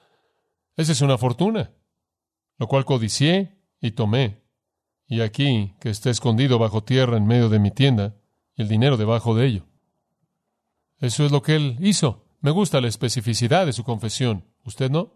Esa 0.78 0.92
es 0.92 1.00
una 1.00 1.18
fortuna, 1.18 1.72
lo 2.56 2.68
cual 2.68 2.84
codicié 2.84 3.58
y 3.80 3.90
tomé. 3.90 4.44
Y 5.08 5.22
aquí, 5.22 5.74
que 5.80 5.90
está 5.90 6.08
escondido 6.08 6.60
bajo 6.60 6.84
tierra 6.84 7.16
en 7.16 7.26
medio 7.26 7.48
de 7.48 7.58
mi 7.58 7.72
tienda, 7.72 8.14
y 8.54 8.62
el 8.62 8.68
dinero 8.68 8.96
debajo 8.96 9.34
de 9.34 9.46
ello. 9.46 9.66
Eso 11.00 11.26
es 11.26 11.32
lo 11.32 11.42
que 11.42 11.56
él 11.56 11.78
hizo. 11.80 12.24
Me 12.40 12.52
gusta 12.52 12.80
la 12.80 12.86
especificidad 12.86 13.66
de 13.66 13.72
su 13.72 13.82
confesión. 13.82 14.44
¿Usted 14.64 14.88
no? 14.88 15.14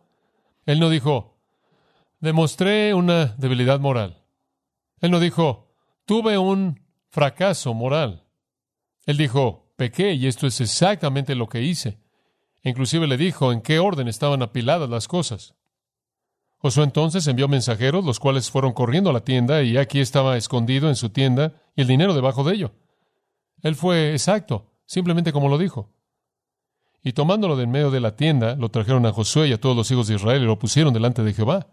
Él 0.67 0.81
no 0.81 0.91
dijo, 0.91 1.39
demostré 2.19 2.93
una 2.93 3.27
debilidad 3.39 3.79
moral. 3.79 4.25
Él 5.01 5.13
no 5.13 5.21
dijo, 5.21 5.73
tuve 6.07 6.39
un 6.39 6.81
fracaso 7.09 7.73
moral. 7.73 8.25
Él 9.07 9.17
dijo, 9.17 9.73
pequé 9.77 10.15
y 10.15 10.27
esto 10.27 10.49
es 10.49 10.61
exactamente 10.61 11.37
lo 11.37 11.49
que 11.49 11.63
hice. 11.63 12.02
Inclusive 12.63 13.07
le 13.07 13.17
dijo 13.17 13.53
en 13.53 13.61
qué 13.61 13.79
orden 13.79 14.09
estaban 14.09 14.43
apiladas 14.43 14.89
las 14.89 15.09
cosas. 15.09 15.55
Josué 16.59 16.85
entonces 16.85 17.27
envió 17.27 17.49
mensajeros, 17.49 18.05
los 18.05 18.21
cuales 18.21 18.51
fueron 18.51 18.73
corriendo 18.73 19.11
a 19.11 19.13
la 19.13 19.25
tienda, 19.25 19.63
y 19.63 19.77
aquí 19.77 19.99
estaba 19.99 20.37
escondido 20.37 20.89
en 20.89 20.95
su 20.95 21.11
tienda, 21.11 21.55
y 21.75 21.81
el 21.81 21.89
dinero 21.89 22.15
debajo 22.15 22.45
de 22.45 22.55
ello. 22.55 22.73
Él 23.63 23.75
fue 23.75 24.13
exacto, 24.13 24.73
simplemente 24.87 25.33
como 25.33 25.49
lo 25.49 25.59
dijo. 25.59 25.93
Y 27.03 27.15
tomándolo 27.15 27.57
de 27.57 27.65
en 27.65 27.71
medio 27.73 27.91
de 27.91 28.01
la 28.01 28.15
tienda, 28.15 28.55
lo 28.55 28.69
trajeron 28.69 29.07
a 29.07 29.13
Josué 29.13 29.49
y 29.49 29.53
a 29.53 29.61
todos 29.61 29.77
los 29.77 29.91
hijos 29.91 30.07
de 30.07 30.15
Israel 30.15 30.43
y 30.43 30.47
lo 30.47 30.59
pusieron 30.59 30.95
delante 30.95 31.25
de 31.25 31.33
Jehová. 31.33 31.67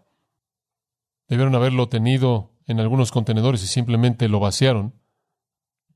Debieron 1.28 1.54
haberlo 1.54 1.88
tenido 1.88 2.50
en 2.66 2.80
algunos 2.80 3.12
contenedores 3.12 3.62
y 3.62 3.68
simplemente 3.68 4.28
lo 4.28 4.40
vaciaron. 4.40 5.00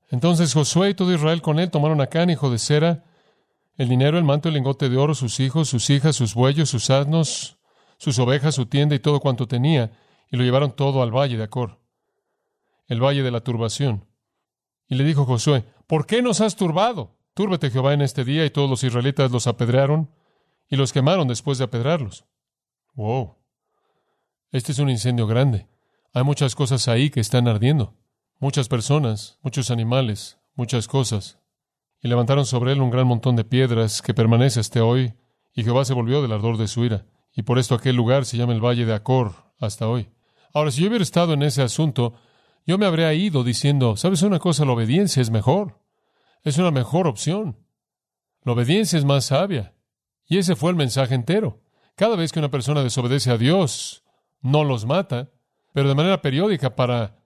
Entonces 0.09 0.54
Josué 0.54 0.90
y 0.90 0.94
todo 0.94 1.12
Israel 1.12 1.42
con 1.42 1.59
él 1.59 1.70
tomaron 1.70 2.00
a 2.00 2.07
Can, 2.07 2.30
hijo 2.30 2.50
de 2.50 2.59
Sera, 2.59 3.04
el 3.76 3.88
dinero, 3.88 4.18
el 4.18 4.24
manto, 4.24 4.48
el 4.48 4.54
lingote 4.54 4.88
de 4.88 4.96
oro, 4.96 5.14
sus 5.14 5.40
hijos, 5.40 5.68
sus 5.68 5.90
hijas, 5.90 6.16
sus 6.16 6.34
bueyos, 6.34 6.70
sus 6.70 6.90
asnos, 6.90 7.58
sus 7.98 8.18
ovejas, 8.18 8.54
su 8.54 8.66
tienda 8.66 8.94
y 8.94 9.00
todo 9.00 9.20
cuanto 9.20 9.48
tenía, 9.48 9.92
y 10.30 10.37
lo 10.37 10.44
llevaron 10.44 10.72
todo 10.72 11.02
al 11.02 11.10
valle 11.10 11.37
de 11.37 11.44
Acor, 11.44 11.80
el 12.87 13.02
valle 13.02 13.22
de 13.22 13.30
la 13.30 13.40
turbación. 13.40 14.06
Y 14.88 14.96
le 14.96 15.04
dijo 15.04 15.24
Josué, 15.24 15.64
¿por 15.87 16.06
qué 16.06 16.22
nos 16.22 16.40
has 16.40 16.56
turbado? 16.56 17.16
Túrbete 17.34 17.70
Jehová 17.70 17.94
en 17.94 18.02
este 18.02 18.24
día, 18.24 18.44
y 18.44 18.50
todos 18.50 18.70
los 18.70 18.84
israelitas 18.84 19.30
los 19.30 19.46
apedrearon 19.46 20.10
y 20.68 20.76
los 20.76 20.92
quemaron 20.92 21.26
después 21.28 21.58
de 21.58 21.64
apedrearlos. 21.64 22.24
Wow. 22.94 23.37
Este 24.52 24.72
es 24.72 24.78
un 24.78 24.88
incendio 24.88 25.26
grande. 25.26 25.66
Hay 26.12 26.22
muchas 26.22 26.54
cosas 26.54 26.87
ahí 26.87 27.10
que 27.10 27.20
están 27.20 27.48
ardiendo. 27.48 27.96
Muchas 28.38 28.68
personas, 28.68 29.38
muchos 29.42 29.70
animales, 29.70 30.38
muchas 30.54 30.87
cosas. 30.87 31.40
Y 32.04 32.08
levantaron 32.08 32.44
sobre 32.44 32.72
él 32.72 32.82
un 32.82 32.90
gran 32.90 33.06
montón 33.06 33.34
de 33.34 33.44
piedras 33.44 34.02
que 34.02 34.12
permanece 34.12 34.60
hasta 34.60 34.84
hoy. 34.84 35.14
Y 35.54 35.64
Jehová 35.64 35.86
se 35.86 35.94
volvió 35.94 36.20
del 36.20 36.32
ardor 36.32 36.58
de 36.58 36.68
su 36.68 36.84
ira. 36.84 37.06
Y 37.32 37.44
por 37.44 37.58
esto 37.58 37.74
aquel 37.74 37.96
lugar 37.96 38.26
se 38.26 38.36
llama 38.36 38.52
el 38.52 38.62
Valle 38.62 38.84
de 38.84 38.92
Acor 38.92 39.32
hasta 39.58 39.88
hoy. 39.88 40.10
Ahora, 40.52 40.70
si 40.70 40.82
yo 40.82 40.88
hubiera 40.88 41.02
estado 41.02 41.32
en 41.32 41.42
ese 41.42 41.62
asunto, 41.62 42.12
yo 42.66 42.76
me 42.76 42.84
habría 42.84 43.14
ido 43.14 43.42
diciendo, 43.42 43.96
¿sabes 43.96 44.20
una 44.20 44.38
cosa? 44.38 44.66
La 44.66 44.72
obediencia 44.72 45.22
es 45.22 45.30
mejor. 45.30 45.80
Es 46.42 46.58
una 46.58 46.70
mejor 46.70 47.06
opción. 47.06 47.56
La 48.42 48.52
obediencia 48.52 48.98
es 48.98 49.06
más 49.06 49.24
sabia. 49.24 49.72
Y 50.26 50.36
ese 50.36 50.56
fue 50.56 50.72
el 50.72 50.76
mensaje 50.76 51.14
entero. 51.14 51.62
Cada 51.94 52.16
vez 52.16 52.32
que 52.32 52.38
una 52.38 52.50
persona 52.50 52.82
desobedece 52.82 53.30
a 53.30 53.38
Dios, 53.38 54.04
no 54.42 54.62
los 54.62 54.84
mata, 54.84 55.30
pero 55.72 55.88
de 55.88 55.94
manera 55.94 56.20
periódica 56.20 56.76
para 56.76 57.24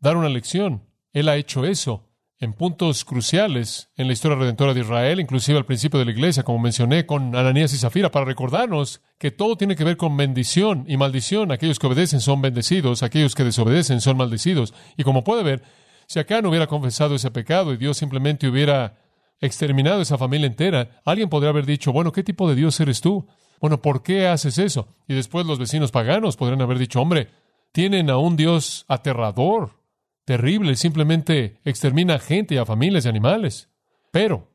dar 0.00 0.18
una 0.18 0.28
lección. 0.28 0.84
Él 1.14 1.30
ha 1.30 1.36
hecho 1.36 1.64
eso 1.64 2.11
en 2.42 2.54
puntos 2.54 3.04
cruciales 3.04 3.88
en 3.96 4.08
la 4.08 4.14
historia 4.14 4.36
redentora 4.36 4.74
de 4.74 4.80
Israel, 4.80 5.20
inclusive 5.20 5.58
al 5.58 5.64
principio 5.64 6.00
de 6.00 6.06
la 6.06 6.10
iglesia, 6.10 6.42
como 6.42 6.58
mencioné 6.58 7.06
con 7.06 7.36
Ananías 7.36 7.72
y 7.72 7.78
Zafira, 7.78 8.10
para 8.10 8.24
recordarnos 8.24 9.00
que 9.16 9.30
todo 9.30 9.54
tiene 9.56 9.76
que 9.76 9.84
ver 9.84 9.96
con 9.96 10.16
bendición 10.16 10.84
y 10.88 10.96
maldición. 10.96 11.52
Aquellos 11.52 11.78
que 11.78 11.86
obedecen 11.86 12.20
son 12.20 12.42
bendecidos, 12.42 13.04
aquellos 13.04 13.36
que 13.36 13.44
desobedecen 13.44 14.00
son 14.00 14.16
maldecidos. 14.16 14.74
Y 14.96 15.04
como 15.04 15.22
puede 15.22 15.44
ver, 15.44 15.62
si 16.08 16.18
acá 16.18 16.42
no 16.42 16.48
hubiera 16.48 16.66
confesado 16.66 17.14
ese 17.14 17.30
pecado 17.30 17.72
y 17.72 17.76
Dios 17.76 17.96
simplemente 17.96 18.48
hubiera 18.48 18.98
exterminado 19.40 20.02
esa 20.02 20.18
familia 20.18 20.48
entera, 20.48 21.00
alguien 21.04 21.28
podría 21.28 21.50
haber 21.50 21.64
dicho, 21.64 21.92
bueno, 21.92 22.10
¿qué 22.10 22.24
tipo 22.24 22.48
de 22.48 22.56
Dios 22.56 22.80
eres 22.80 23.00
tú? 23.00 23.24
Bueno, 23.60 23.80
¿por 23.80 24.02
qué 24.02 24.26
haces 24.26 24.58
eso? 24.58 24.88
Y 25.06 25.14
después 25.14 25.46
los 25.46 25.60
vecinos 25.60 25.92
paganos 25.92 26.36
podrían 26.36 26.62
haber 26.62 26.80
dicho, 26.80 27.00
hombre, 27.00 27.28
tienen 27.70 28.10
a 28.10 28.18
un 28.18 28.34
Dios 28.34 28.84
aterrador, 28.88 29.80
terrible, 30.24 30.76
simplemente 30.76 31.60
extermina 31.64 32.14
a 32.14 32.18
gente 32.18 32.54
y 32.54 32.58
a 32.58 32.66
familias 32.66 33.04
y 33.04 33.08
animales. 33.08 33.70
Pero, 34.10 34.50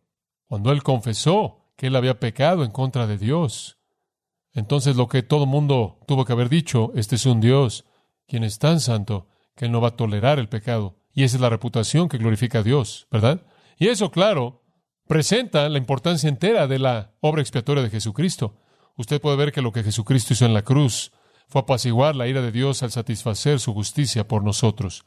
cuando 0.46 0.72
él 0.72 0.84
confesó 0.84 1.72
que 1.76 1.88
él 1.88 1.96
había 1.96 2.20
pecado 2.20 2.64
en 2.64 2.72
contra 2.72 3.08
de 3.08 3.18
Dios, 3.18 3.80
entonces 4.54 4.96
lo 4.96 5.08
que 5.08 5.24
todo 5.24 5.46
mundo 5.46 6.00
tuvo 6.08 6.26
que 6.26 6.34
haber 6.34 6.50
dicho, 6.50 6.92
este 6.96 7.16
es 7.16 7.26
un 7.26 7.42
Dios, 7.42 7.86
quien 8.28 8.44
es 8.44 8.60
tan 8.60 8.80
santo, 8.80 9.28
que 9.56 9.66
él 9.66 9.72
no 9.72 9.82
va 9.82 9.90
a 9.90 9.96
tolerar 9.96 10.40
el 10.40 10.50
pecado. 10.50 11.00
Y 11.14 11.24
esa 11.24 11.38
es 11.38 11.42
la 11.42 11.50
reputación 11.50 12.10
que 12.10 12.18
glorifica 12.18 12.60
a 12.60 12.64
Dios, 12.64 13.08
¿verdad? 13.12 13.42
Y 13.78 13.88
eso, 13.88 14.12
claro, 14.12 14.64
presenta 15.08 15.68
la 15.70 15.78
importancia 15.78 16.30
entera 16.30 16.68
de 16.68 16.80
la 16.80 17.14
obra 17.22 17.42
expiatoria 17.42 17.84
de 17.84 17.90
Jesucristo 17.90 18.58
usted 18.98 19.22
puede 19.22 19.38
ver 19.38 19.52
que 19.52 19.62
lo 19.62 19.72
que 19.72 19.84
Jesucristo 19.84 20.34
hizo 20.34 20.46
en 20.46 20.54
la 20.54 20.64
cruz 20.64 21.12
fue 21.48 21.62
apaciguar 21.62 22.16
la 22.16 22.28
ira 22.28 22.42
de 22.42 22.52
Dios 22.52 22.84
al 22.84 22.92
satisfacer 22.92 23.60
su 23.60 23.74
justicia 23.74 24.28
por 24.28 24.44
nosotros. 24.44 25.06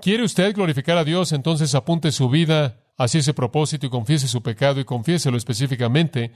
¿Quiere 0.00 0.22
usted 0.22 0.54
glorificar 0.54 0.96
a 0.96 1.04
Dios? 1.04 1.32
Entonces 1.32 1.74
apunte 1.74 2.12
su 2.12 2.28
vida 2.28 2.84
hacia 2.96 3.18
ese 3.18 3.34
propósito 3.34 3.86
y 3.86 3.90
confiese 3.90 4.28
su 4.28 4.42
pecado 4.42 4.78
y 4.80 4.84
confiéselo 4.84 5.36
específicamente, 5.36 6.32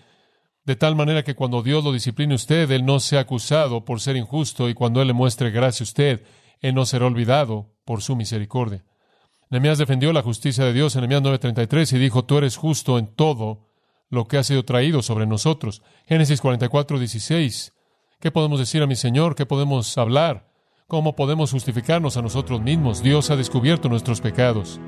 de 0.64 0.76
tal 0.76 0.96
manera 0.96 1.22
que 1.22 1.36
cuando 1.36 1.62
Dios 1.62 1.84
lo 1.84 1.92
discipline 1.92 2.34
usted, 2.34 2.70
Él 2.72 2.84
no 2.84 2.98
sea 2.98 3.20
acusado 3.20 3.84
por 3.84 4.00
ser 4.00 4.16
injusto 4.16 4.68
y 4.68 4.74
cuando 4.74 5.00
Él 5.00 5.08
le 5.08 5.12
muestre 5.12 5.50
gracia 5.50 5.84
a 5.84 5.88
usted, 5.88 6.24
Él 6.60 6.74
no 6.74 6.86
será 6.86 7.06
olvidado 7.06 7.72
por 7.84 8.02
su 8.02 8.16
misericordia. 8.16 8.84
Nehemías 9.48 9.78
defendió 9.78 10.12
la 10.12 10.22
justicia 10.22 10.64
de 10.64 10.72
Dios 10.72 10.96
en 10.96 11.02
Nehemías 11.02 11.22
9:33 11.22 11.92
y 11.92 11.98
dijo, 11.98 12.24
tú 12.24 12.38
eres 12.38 12.56
justo 12.56 12.98
en 12.98 13.14
todo 13.14 13.68
lo 14.08 14.26
que 14.26 14.38
ha 14.38 14.44
sido 14.44 14.64
traído 14.64 15.02
sobre 15.02 15.26
nosotros. 15.26 15.82
Génesis 16.06 16.40
44, 16.40 16.98
16. 16.98 17.72
¿Qué 18.18 18.30
podemos 18.30 18.58
decir 18.58 18.82
a 18.82 18.86
mi 18.86 18.96
Señor? 18.96 19.34
¿Qué 19.34 19.46
podemos 19.46 19.96
hablar? 19.98 20.51
¿Cómo 20.92 21.16
podemos 21.16 21.50
justificarnos 21.50 22.18
a 22.18 22.20
nosotros 22.20 22.60
mismos? 22.60 23.02
Dios 23.02 23.30
ha 23.30 23.36
descubierto 23.36 23.88
nuestros 23.88 24.20
pecados. 24.20 24.78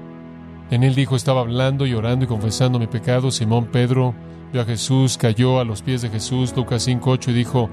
En 0.71 0.83
él 0.83 0.95
dijo, 0.95 1.17
estaba 1.17 1.41
hablando 1.41 1.87
y 1.87 1.95
orando 1.95 2.27
y 2.27 2.29
confesando 2.29 2.79
mi 2.79 2.87
pecado. 2.87 3.31
Simón 3.31 3.69
Pedro 3.73 4.15
vio 4.53 4.61
a 4.61 4.67
Jesús, 4.67 5.17
cayó 5.17 5.61
a 5.61 5.65
los 5.65 5.81
pies 5.81 6.03
de 6.03 6.11
Jesús, 6.11 6.55
Lucas 6.55 6.87
5.8, 6.87 7.29
y 7.29 7.33
dijo, 7.33 7.71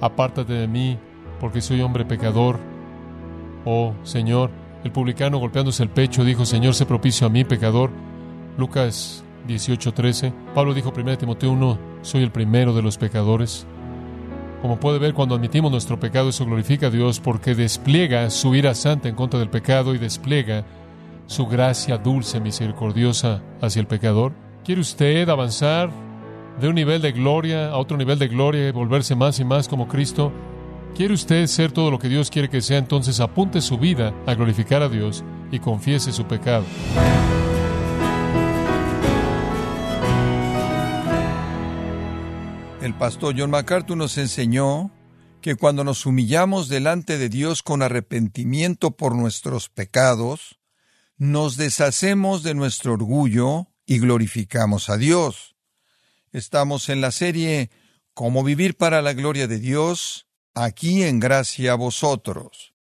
apártate 0.00 0.54
de 0.54 0.66
mí, 0.66 0.98
porque 1.38 1.60
soy 1.60 1.82
hombre 1.82 2.06
pecador. 2.06 2.58
Oh 3.66 3.92
Señor, 4.02 4.50
el 4.82 4.90
publicano 4.90 5.36
golpeándose 5.36 5.82
el 5.82 5.90
pecho 5.90 6.24
dijo, 6.24 6.46
Señor, 6.46 6.74
sé 6.74 6.86
propicio 6.86 7.26
a 7.26 7.30
mí, 7.30 7.44
pecador. 7.44 7.90
Lucas 8.56 9.22
18:13. 9.46 10.32
Pablo 10.54 10.72
dijo 10.72 10.90
1 10.96 11.18
Timoteo 11.18 11.52
1, 11.52 11.78
soy 12.00 12.22
el 12.22 12.32
primero 12.32 12.72
de 12.72 12.80
los 12.80 12.96
pecadores. 12.96 13.66
Como 14.64 14.80
puede 14.80 14.98
ver, 14.98 15.12
cuando 15.12 15.34
admitimos 15.34 15.70
nuestro 15.70 16.00
pecado, 16.00 16.30
eso 16.30 16.46
glorifica 16.46 16.86
a 16.86 16.90
Dios 16.90 17.20
porque 17.20 17.54
despliega 17.54 18.30
su 18.30 18.54
ira 18.54 18.74
santa 18.74 19.10
en 19.10 19.14
contra 19.14 19.38
del 19.38 19.50
pecado 19.50 19.94
y 19.94 19.98
despliega 19.98 20.64
su 21.26 21.46
gracia 21.46 21.98
dulce, 21.98 22.40
misericordiosa 22.40 23.42
hacia 23.60 23.80
el 23.80 23.86
pecador. 23.86 24.32
¿Quiere 24.64 24.80
usted 24.80 25.28
avanzar 25.28 25.90
de 26.58 26.68
un 26.68 26.76
nivel 26.76 27.02
de 27.02 27.12
gloria 27.12 27.68
a 27.68 27.76
otro 27.76 27.98
nivel 27.98 28.18
de 28.18 28.28
gloria 28.28 28.66
y 28.66 28.72
volverse 28.72 29.14
más 29.14 29.38
y 29.38 29.44
más 29.44 29.68
como 29.68 29.86
Cristo? 29.86 30.32
¿Quiere 30.96 31.12
usted 31.12 31.46
ser 31.46 31.70
todo 31.70 31.90
lo 31.90 31.98
que 31.98 32.08
Dios 32.08 32.30
quiere 32.30 32.48
que 32.48 32.62
sea? 32.62 32.78
Entonces 32.78 33.20
apunte 33.20 33.60
su 33.60 33.76
vida 33.76 34.14
a 34.24 34.32
glorificar 34.32 34.80
a 34.80 34.88
Dios 34.88 35.24
y 35.52 35.58
confiese 35.58 36.10
su 36.10 36.24
pecado. 36.24 36.64
El 42.84 42.94
pastor 42.94 43.34
John 43.34 43.48
MacArthur 43.48 43.96
nos 43.96 44.18
enseñó 44.18 44.90
que 45.40 45.56
cuando 45.56 45.84
nos 45.84 46.04
humillamos 46.04 46.68
delante 46.68 47.16
de 47.16 47.30
Dios 47.30 47.62
con 47.62 47.80
arrepentimiento 47.80 48.90
por 48.90 49.14
nuestros 49.16 49.70
pecados, 49.70 50.60
nos 51.16 51.56
deshacemos 51.56 52.42
de 52.42 52.52
nuestro 52.52 52.92
orgullo 52.92 53.68
y 53.86 54.00
glorificamos 54.00 54.90
a 54.90 54.98
Dios. 54.98 55.56
Estamos 56.30 56.90
en 56.90 57.00
la 57.00 57.10
serie 57.10 57.70
Cómo 58.12 58.44
vivir 58.44 58.76
para 58.76 59.00
la 59.00 59.14
gloria 59.14 59.46
de 59.46 59.60
Dios 59.60 60.26
aquí 60.52 61.04
en 61.04 61.20
gracia 61.20 61.72
a 61.72 61.76
vosotros. 61.76 62.74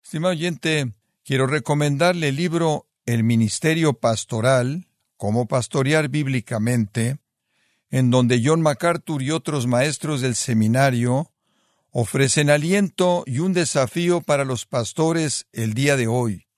Estimado 0.00 0.34
oyente, 0.34 0.92
quiero 1.24 1.48
recomendarle 1.48 2.28
el 2.28 2.36
libro 2.36 2.86
El 3.04 3.24
Ministerio 3.24 3.94
Pastoral, 3.94 4.86
cómo 5.16 5.48
pastorear 5.48 6.08
bíblicamente, 6.08 7.18
en 7.94 8.10
donde 8.10 8.42
John 8.44 8.60
MacArthur 8.60 9.22
y 9.22 9.30
otros 9.30 9.68
maestros 9.68 10.20
del 10.20 10.34
seminario 10.34 11.30
ofrecen 11.92 12.50
aliento 12.50 13.22
y 13.24 13.38
un 13.38 13.52
desafío 13.52 14.20
para 14.20 14.44
los 14.44 14.66
pastores 14.66 15.46
el 15.52 15.74
día 15.74 15.96
de 15.96 16.08
hoy. 16.08 16.48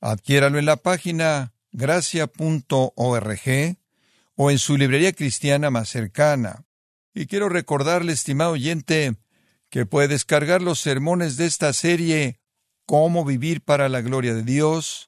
Adquiéralo 0.00 0.58
en 0.58 0.64
la 0.64 0.76
página 0.76 1.52
gracia.org 1.72 3.40
o 4.34 4.50
en 4.50 4.58
su 4.58 4.78
librería 4.78 5.12
cristiana 5.12 5.68
más 5.68 5.90
cercana. 5.90 6.64
Y 7.12 7.26
quiero 7.26 7.50
recordarle, 7.50 8.14
estimado 8.14 8.52
oyente, 8.52 9.14
que 9.68 9.84
puede 9.84 10.08
descargar 10.08 10.62
los 10.62 10.80
sermones 10.80 11.36
de 11.36 11.44
esta 11.44 11.74
serie 11.74 12.40
Cómo 12.86 13.26
vivir 13.26 13.60
para 13.60 13.90
la 13.90 14.00
gloria 14.00 14.32
de 14.32 14.42
Dios, 14.42 15.07